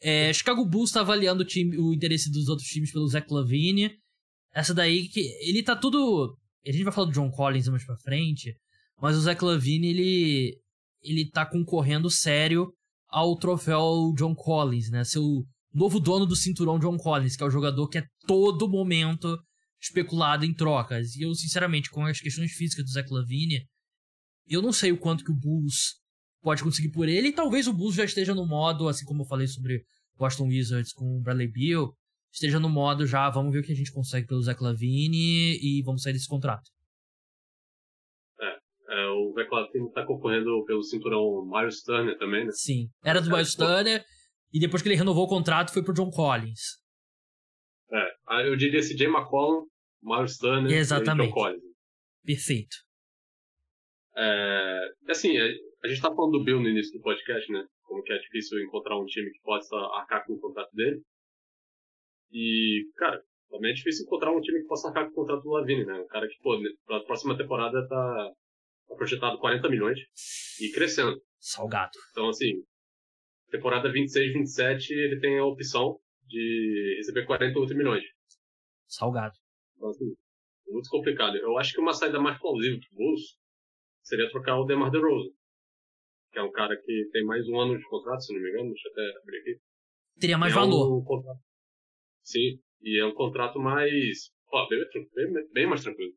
[0.00, 3.90] É, Chicago Bulls tá avaliando o, time, o interesse dos outros times pelo Zach Lavine.
[4.56, 6.34] Essa daí que ele tá tudo.
[6.66, 8.56] A gente vai falar do John Collins mais pra frente,
[8.98, 10.58] mas o Zach Lavine ele
[11.02, 12.72] ele tá concorrendo sério
[13.06, 15.04] ao troféu John Collins, né?
[15.04, 15.44] Seu
[15.74, 19.38] novo dono do cinturão John Collins, que é o jogador que é todo momento
[19.78, 21.14] especulado em trocas.
[21.16, 23.62] E eu, sinceramente, com as questões físicas do Zach Lavine,
[24.48, 25.96] eu não sei o quanto que o Bulls
[26.40, 27.28] pode conseguir por ele.
[27.28, 29.84] E talvez o Bulls já esteja no modo, assim como eu falei sobre
[30.16, 31.94] Boston Wizards com o Bradley Beal,
[32.36, 35.82] esteja no modo já, vamos ver o que a gente consegue pelo Zach Lavine e
[35.82, 36.70] vamos sair desse contrato.
[38.38, 38.58] É,
[38.90, 42.52] é o Zach Lavine tá concorrendo pelo cinturão Miles Turner também, né?
[42.52, 44.04] Sim, era do é, Miles Turner
[44.52, 46.78] e depois que ele renovou o contrato foi pro John Collins.
[47.90, 49.66] É, eu diria CJ McCollum,
[50.02, 51.24] Miles Turner Exatamente.
[51.24, 51.62] e John Collins.
[52.22, 52.76] Perfeito.
[54.14, 57.64] É, assim, a gente tá falando do Bill no início do podcast, né?
[57.84, 61.00] Como que é difícil encontrar um time que possa arcar com o contrato dele.
[62.32, 65.50] E, cara, também é difícil encontrar um time que possa arcar com o contrato do
[65.50, 65.94] Lavine, né?
[65.94, 68.32] Um cara que, pô, pra próxima temporada tá,
[68.96, 69.98] projetado 40 milhões
[70.60, 71.20] e crescendo.
[71.38, 71.92] Salgado.
[72.10, 72.62] Então, assim,
[73.50, 78.04] temporada 26, 27, ele tem a opção de receber 48 milhões.
[78.86, 79.34] Salgado.
[79.76, 80.14] Então, assim,
[80.68, 81.36] muito complicado.
[81.36, 83.38] Eu acho que uma saída mais plausível pro Bulls
[84.02, 85.30] seria trocar o DeMar DeRozan.
[86.32, 88.70] Que é um cara que tem mais um ano de contrato, se não me engano.
[88.70, 89.60] Deixa eu até abrir aqui.
[90.18, 90.98] Teria mais é valor.
[90.98, 91.04] Um
[92.26, 94.32] Sim, e é um contrato mais.
[94.52, 94.80] Ó, bem,
[95.14, 96.12] bem, bem mais tranquilo.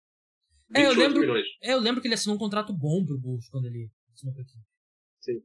[0.76, 1.46] É, eu lembro, milhões.
[1.62, 4.58] é, eu lembro que ele assinou um contrato bom pro Bulls quando ele assinou aqui.
[5.20, 5.40] Sim.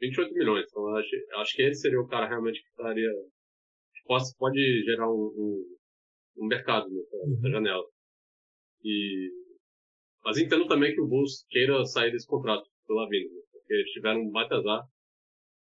[0.00, 0.66] 28 milhões.
[0.68, 3.08] Então eu acho, eu acho que ele seria o cara realmente que estaria.
[4.04, 5.76] Pode, pode gerar um, um,
[6.38, 7.50] um mercado nessa, uhum.
[7.50, 7.84] janela.
[8.84, 9.30] E,
[10.22, 13.40] mas entendo também que o Bulls queira sair desse contrato pelo Lavine, né?
[13.52, 14.82] porque eles tiveram um baita azar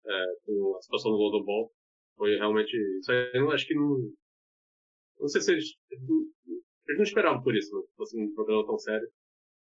[0.07, 1.73] é, com a situação do London Ball.
[2.17, 2.77] Foi realmente.
[2.99, 4.13] Isso aí eu acho que não.
[5.21, 5.75] Não sei se eles.
[5.91, 7.83] Eles não esperavam por isso, né?
[7.97, 9.09] Fosse um problema tão sério,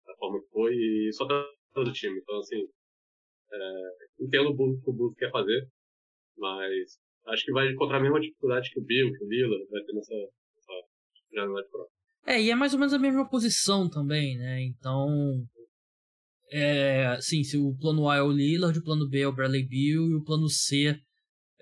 [0.06, 2.18] da forma que foi, e só do time.
[2.18, 2.66] Então, assim.
[3.52, 5.68] É, entendo o que o Bulls quer fazer,
[6.36, 9.82] mas acho que vai encontrar a mesma dificuldade que o Bill, que o Lillard vai
[9.84, 10.72] ter nessa, nessa
[11.32, 11.88] janela de prova.
[12.26, 14.62] É, e é mais ou menos a mesma posição também, né?
[14.62, 15.46] Então.
[16.50, 19.66] É, sim, se o plano A é o Lillard, o plano B é o Bradley
[19.66, 21.00] Bill e o plano C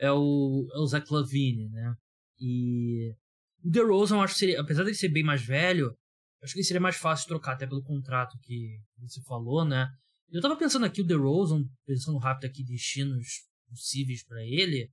[0.03, 1.95] é o, é o Zach Lavine, né?
[2.41, 3.15] E
[3.63, 5.97] o DeRozan, eu acho que seria, apesar de ser bem mais velho,
[6.43, 9.89] acho que seria mais fácil trocar até pelo contrato que você falou, né?
[10.29, 14.91] Eu tava pensando aqui o DeRozan, pensando rápido aqui destinos possíveis para ele.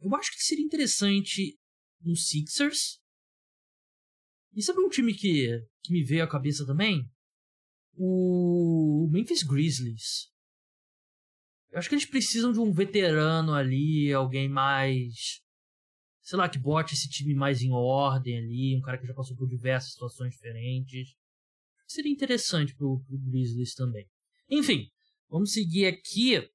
[0.00, 1.58] Eu acho que seria interessante
[2.00, 2.98] no Sixers.
[4.54, 5.48] E sabe um time que,
[5.82, 7.06] que me veio à cabeça também?
[7.92, 10.30] O Memphis Grizzlies.
[11.76, 15.42] Eu acho que eles precisam de um veterano ali, alguém mais.
[16.22, 19.36] Sei lá, que bote esse time mais em ordem ali, um cara que já passou
[19.36, 21.14] por diversas situações diferentes
[21.86, 24.06] seria interessante pro, pro Grizzlies também.
[24.50, 24.88] Enfim,
[25.30, 26.48] vamos seguir aqui.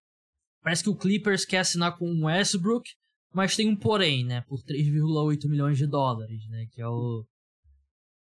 [0.62, 2.88] Parece que o Clippers quer assinar com o Westbrook,
[3.34, 4.42] mas tem um porém, né?
[4.42, 6.68] Por 3,8 milhões de dólares, né?
[6.72, 7.26] Que é o.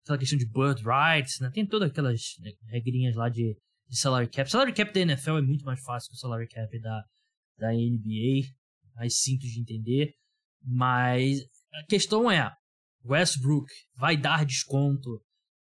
[0.03, 1.49] Aquela questão de bird rights, né?
[1.53, 3.57] Tem todas aquelas né, regrinhas lá de,
[3.87, 4.49] de salary cap.
[4.49, 7.03] Salary cap da NFL é muito mais fácil que o salary cap da,
[7.57, 8.47] da NBA.
[8.95, 10.13] Mais simples de entender.
[10.61, 11.41] Mas
[11.73, 12.51] a questão é:
[13.05, 15.21] Westbrook vai dar desconto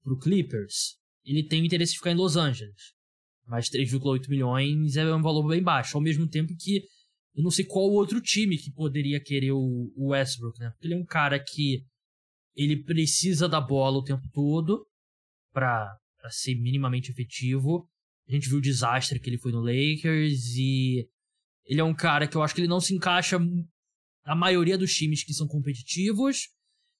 [0.03, 0.97] pro Clippers?
[1.25, 2.93] ele tem o interesse de ficar em Los Angeles.
[3.47, 5.97] Mas 3,8 milhões é um valor bem baixo.
[5.97, 6.83] Ao mesmo tempo que
[7.35, 10.69] eu não sei qual outro time que poderia querer o, Westbrook, né?
[10.71, 11.83] Porque ele é um cara que
[12.55, 14.85] ele precisa da bola o tempo todo
[15.51, 15.97] para
[16.29, 17.89] ser minimamente efetivo.
[18.27, 21.07] A gente viu o desastre que ele foi no Lakers e
[21.65, 23.39] ele é um cara que eu acho que ele não se encaixa
[24.25, 26.49] na maioria dos times que são competitivos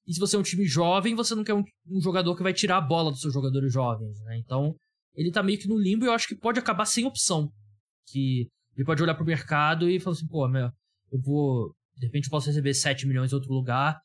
[0.08, 2.54] e se você é um time jovem, você não quer um, um, jogador que vai
[2.54, 4.38] tirar a bola dos seus jogadores jovens, né?
[4.38, 4.76] Então,
[5.16, 7.52] ele tá meio que no limbo e eu acho que pode acabar sem opção.
[8.08, 10.70] Que ele pode olhar pro mercado e falar assim, pô, meu,
[11.12, 14.00] eu vou, De repente eu posso receber 7 milhões em outro lugar,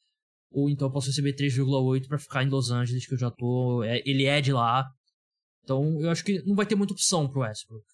[0.50, 3.82] ou então eu posso receber 3,8 para ficar em Los Angeles, que eu já tô.
[3.84, 4.90] É, ele é de lá.
[5.62, 7.84] Então eu acho que não vai ter muita opção pro Westbrook.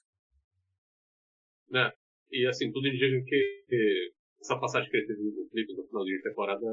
[1.75, 1.93] É,
[2.31, 6.05] e assim, tudo indica que, que essa passagem que ele teve no Clippers no final
[6.05, 6.67] de temporada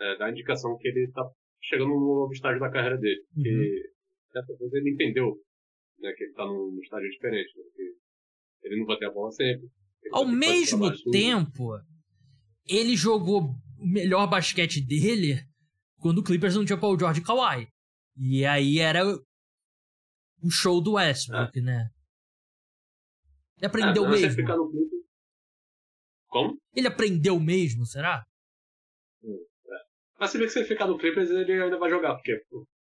[0.00, 1.22] é, dá a indicação que ele tá
[1.62, 3.20] chegando num novo estágio da carreira dele.
[3.36, 3.42] Uhum.
[3.42, 3.82] Que
[4.32, 5.36] dessa vez ele entendeu
[5.98, 7.56] né, que ele tá num estágio diferente.
[7.56, 9.68] Né, que ele não vai ter a bola sempre.
[10.12, 11.78] Ao mesmo tempo,
[12.68, 15.40] ele jogou o melhor basquete dele
[15.98, 17.68] quando o Clippers não tinha Paul George e Kawhi.
[18.16, 19.02] E aí era
[20.42, 21.62] o show do Westbrook, é.
[21.62, 21.90] né?
[23.58, 24.46] Ele aprendeu é, mesmo.
[26.28, 26.58] Como?
[26.74, 28.24] Ele aprendeu mesmo, será?
[29.22, 29.76] Hum, é.
[30.20, 32.32] Mas se vê que você ficar no Clippers, ele ainda vai jogar, porque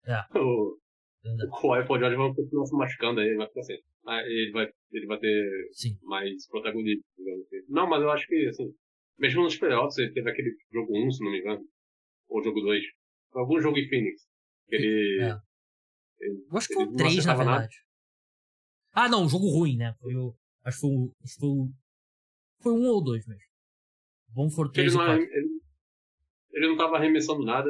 [0.06, 0.22] é.
[0.38, 0.78] o,
[1.24, 3.78] o Kawhi Paul George vão continuar se machucando aí, ele vai ficar assim.
[4.08, 5.98] Ele vai, ele vai ter Sim.
[6.04, 7.04] mais protagonismo,
[7.46, 7.64] assim.
[7.70, 8.74] Não, mas eu acho que, assim,
[9.18, 11.62] mesmo nos playoffs, ele teve aquele jogo 1, se não me engano,
[12.28, 12.84] ou jogo 2.
[13.34, 14.24] Algum jogo em Phoenix.
[14.68, 15.36] Que ele.
[16.20, 17.61] Ele eu acho que foi o 3, na verdade.
[17.61, 17.70] Nada.
[18.93, 19.93] Ah, não, jogo ruim, né?
[19.99, 20.36] Foi o.
[20.63, 21.13] Acho que foi o.
[21.39, 21.70] Foi, o,
[22.61, 23.49] foi um ou dois mesmo.
[24.30, 25.49] Bom for 3 ele, não, ele,
[26.51, 27.70] ele não tava arremessando nada,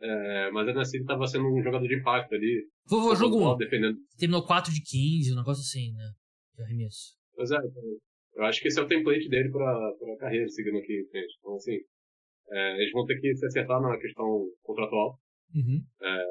[0.00, 2.66] é, mas ainda assim ele tava sendo um jogador de impacto ali.
[2.88, 3.52] Foi o jogo 1.
[3.52, 3.56] Um.
[3.56, 3.98] Defendendo.
[4.16, 6.12] Terminou 4 de 15, um negócio assim, né?
[6.54, 7.16] De arremesso.
[7.34, 7.82] Pois é, então,
[8.36, 11.36] eu acho que esse é o template dele pra, pra carreira seguindo aqui em frente.
[11.38, 11.78] Então, assim,
[12.50, 15.18] é, eles vão ter que se acertar na questão contratual.
[15.54, 15.84] Uhum.
[16.00, 16.24] É,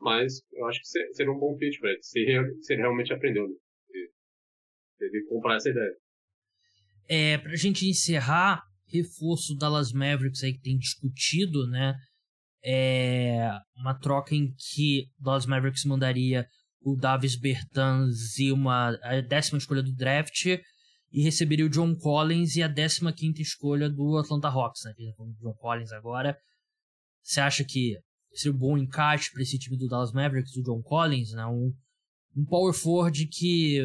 [0.00, 2.24] mas eu acho que seria um bom pitch pra ele, se,
[2.62, 3.46] se ele realmente aprendeu.
[3.46, 3.54] Né?
[4.98, 5.96] Se ele comprar essa ideia.
[7.08, 11.94] É, pra gente encerrar, reforço Dallas Mavericks aí que tem discutido, né?
[12.62, 16.46] É uma troca em que Dallas Mavericks mandaria
[16.82, 20.46] o Davis Bertans e uma a décima escolha do draft
[21.12, 24.94] e receberia o John Collins e a 15 quinta escolha do Atlanta Hawks, né?
[25.18, 26.36] O John Collins agora.
[27.22, 27.96] Você acha que
[28.32, 31.46] seria um bom encaixe para esse time do Dallas Mavericks, o John Collins, né?
[31.46, 31.74] Um,
[32.36, 33.80] um power forward que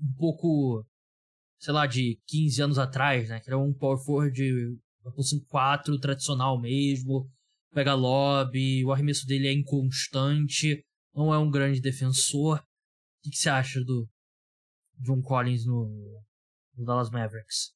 [0.00, 0.84] um pouco,
[1.58, 3.40] sei lá, de 15 anos atrás, né?
[3.40, 7.30] Que era um power forward uma posição 4 tradicional mesmo,
[7.72, 12.58] pega lobby, o arremesso dele é inconstante, não é um grande defensor.
[12.58, 14.08] O que, você acha do
[15.00, 16.22] John Collins no,
[16.76, 17.74] no Dallas Mavericks?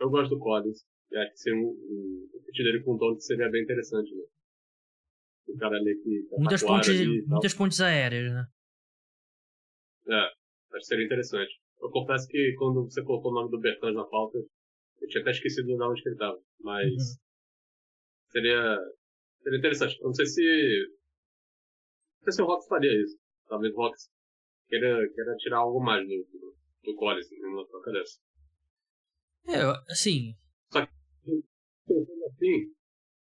[0.00, 0.84] Eu gosto do Collins.
[1.10, 4.22] E acho que ser um, um, fit dele com o Doncic seria bem interessante, né?
[5.48, 6.28] O cara ali que.
[6.28, 8.46] Tá muitas, pontes, muitas pontes aéreas, né?
[10.08, 11.50] É, acho que seria interessante.
[11.80, 15.30] Eu confesso que quando você colocou o nome do Bertrand na pauta, eu tinha até
[15.30, 16.38] esquecido de onde que ele tava.
[16.60, 17.18] Mas uhum.
[18.30, 18.78] seria,
[19.42, 19.98] seria interessante.
[20.00, 20.42] Eu não sei se.
[22.18, 23.16] Não sei se o Rox faria isso.
[23.48, 24.10] Talvez o Rox
[24.68, 28.18] queira, queira tirar algo mais do, do, do Collins numa troca dessa.
[29.48, 30.34] É, assim.
[30.70, 30.92] Só que,
[32.26, 32.74] assim,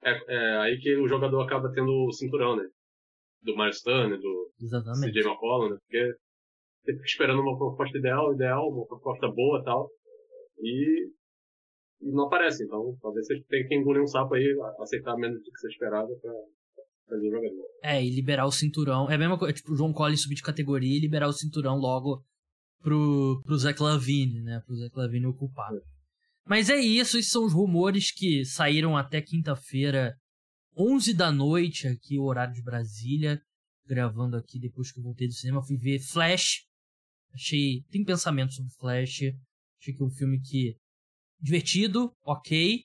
[0.03, 2.65] é, é aí que o jogador acaba tendo o cinturão, né?
[3.43, 5.13] Do Miles Turner, do Exatamente.
[5.13, 5.77] CJ McCollum, né?
[5.81, 6.15] Porque
[6.83, 9.91] você fica esperando uma proposta ideal, ideal, uma proposta boa tal,
[10.61, 11.11] e,
[12.01, 12.65] e não aparece.
[12.65, 16.09] Então, talvez você tenha que engolir um sapo aí, aceitar menos do que você esperava
[16.21, 16.33] pra
[17.09, 17.67] fazer o jogador.
[17.83, 19.11] É, e liberar o cinturão.
[19.11, 21.77] É a mesma coisa, tipo, o João Collins subir de categoria e liberar o cinturão
[21.77, 22.25] logo
[22.83, 24.63] pro, pro Zé Clavini, né?
[24.65, 25.75] Pro Zé Clavini ocupar.
[25.75, 25.96] É.
[26.47, 30.17] Mas é isso, esses são os rumores que saíram até quinta-feira,
[30.77, 33.43] 11 da noite, aqui, o horário de Brasília.
[33.85, 36.67] Gravando aqui depois que eu voltei do cinema, fui ver Flash.
[37.33, 37.83] Achei.
[37.91, 39.23] Tem pensamento sobre Flash.
[39.81, 40.77] Achei que é um filme que.
[41.41, 42.85] divertido, ok.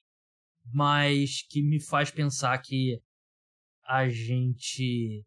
[0.74, 3.00] Mas que me faz pensar que
[3.84, 5.24] a gente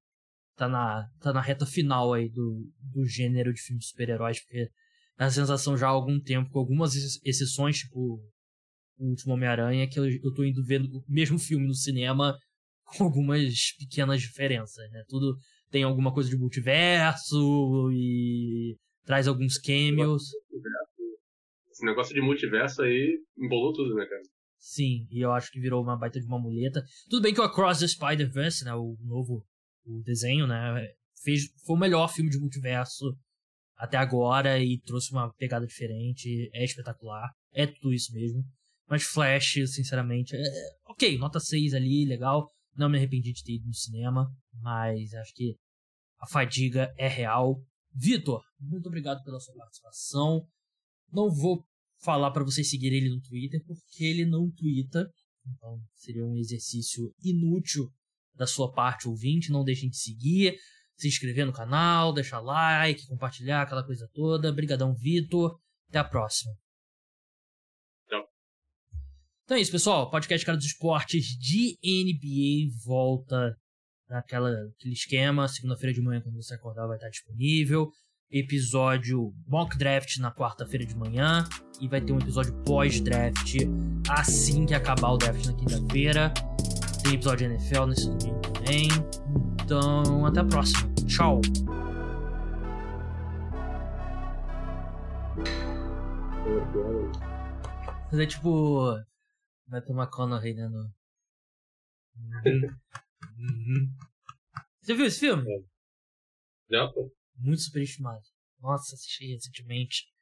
[0.57, 4.71] tá na, tá na reta final aí do, do gênero de filme de super-heróis, porque
[5.17, 6.95] a sensação já há algum tempo, com algumas
[7.25, 8.21] exceções, tipo
[8.97, 12.37] o último Homem-Aranha, que eu, eu tô indo vendo o mesmo filme no cinema
[12.85, 15.03] com algumas pequenas diferenças, né?
[15.09, 15.37] Tudo
[15.71, 20.23] tem alguma coisa de multiverso e traz alguns cameos.
[21.71, 24.23] Esse negócio de multiverso aí embolou tudo, né, cara?
[24.59, 26.83] Sim, e eu acho que virou uma baita de uma muleta.
[27.11, 29.45] Tudo bem que o Across the Spider-Verse, né, o novo
[29.85, 30.89] o desenho, né,
[31.23, 33.15] fez, foi o melhor filme de multiverso
[33.77, 38.45] até agora e trouxe uma pegada diferente, é espetacular, é tudo isso mesmo.
[38.89, 40.41] Mas Flash, sinceramente, é,
[40.87, 42.51] ok, nota 6 ali, legal.
[42.77, 44.29] Não me arrependi de ter ido no cinema,
[44.61, 45.57] mas acho que
[46.21, 47.63] a fadiga é real.
[47.95, 50.47] Vitor, muito obrigado pela sua participação.
[51.13, 51.65] Não vou
[52.03, 55.09] falar para vocês seguirem ele no Twitter, porque ele não twitta.
[55.47, 57.89] Então seria um exercício inútil
[58.35, 59.51] da sua parte, ouvinte.
[59.51, 60.57] Não deixem de seguir,
[60.97, 64.51] se inscrever no canal, deixar like, compartilhar, aquela coisa toda.
[64.51, 65.59] Obrigadão, Vitor.
[65.89, 66.53] Até a próxima.
[68.09, 68.25] Tchau.
[69.45, 70.11] Então é isso, pessoal.
[70.11, 73.57] Podcast Cara dos Esportes de NBA volta
[74.09, 75.49] naquela aquele esquema.
[75.49, 77.91] Segunda-feira de manhã, quando você acordar, vai estar disponível.
[78.31, 81.45] Episódio mock draft na quarta-feira de manhã.
[81.81, 83.57] E vai ter um episódio pós-draft
[84.09, 86.33] assim que acabar o draft na quinta-feira.
[87.03, 88.89] Tem episódio de NFL nesse domingo também.
[89.65, 90.95] Então, até a próxima.
[91.09, 91.41] Tchau.
[98.13, 98.95] Mas é tipo.
[99.67, 100.69] Matthew McConaughey, né?
[100.69, 100.93] No...
[104.83, 105.45] Você viu esse filme?
[106.69, 107.11] Não, pô.
[107.37, 108.23] Muito superestimado.
[108.61, 110.13] Nossa, assisti recentemente.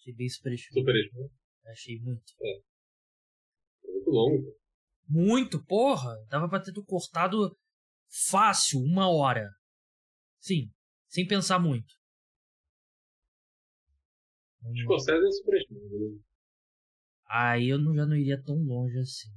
[0.00, 0.80] Achei bem superestimado.
[0.80, 1.30] Superestimado?
[1.66, 2.32] Achei muito.
[2.42, 2.58] É.
[3.84, 4.58] é muito longo.
[5.08, 6.12] Muito, porra!
[6.28, 7.56] Dava pra ter cortado
[8.30, 9.48] fácil, uma hora.
[10.38, 10.70] Sim,
[11.08, 11.94] sem pensar muito.
[14.74, 15.88] Escocese é superestimado.
[15.88, 16.20] Né?
[17.26, 19.30] Aí eu não, já não iria tão longe assim.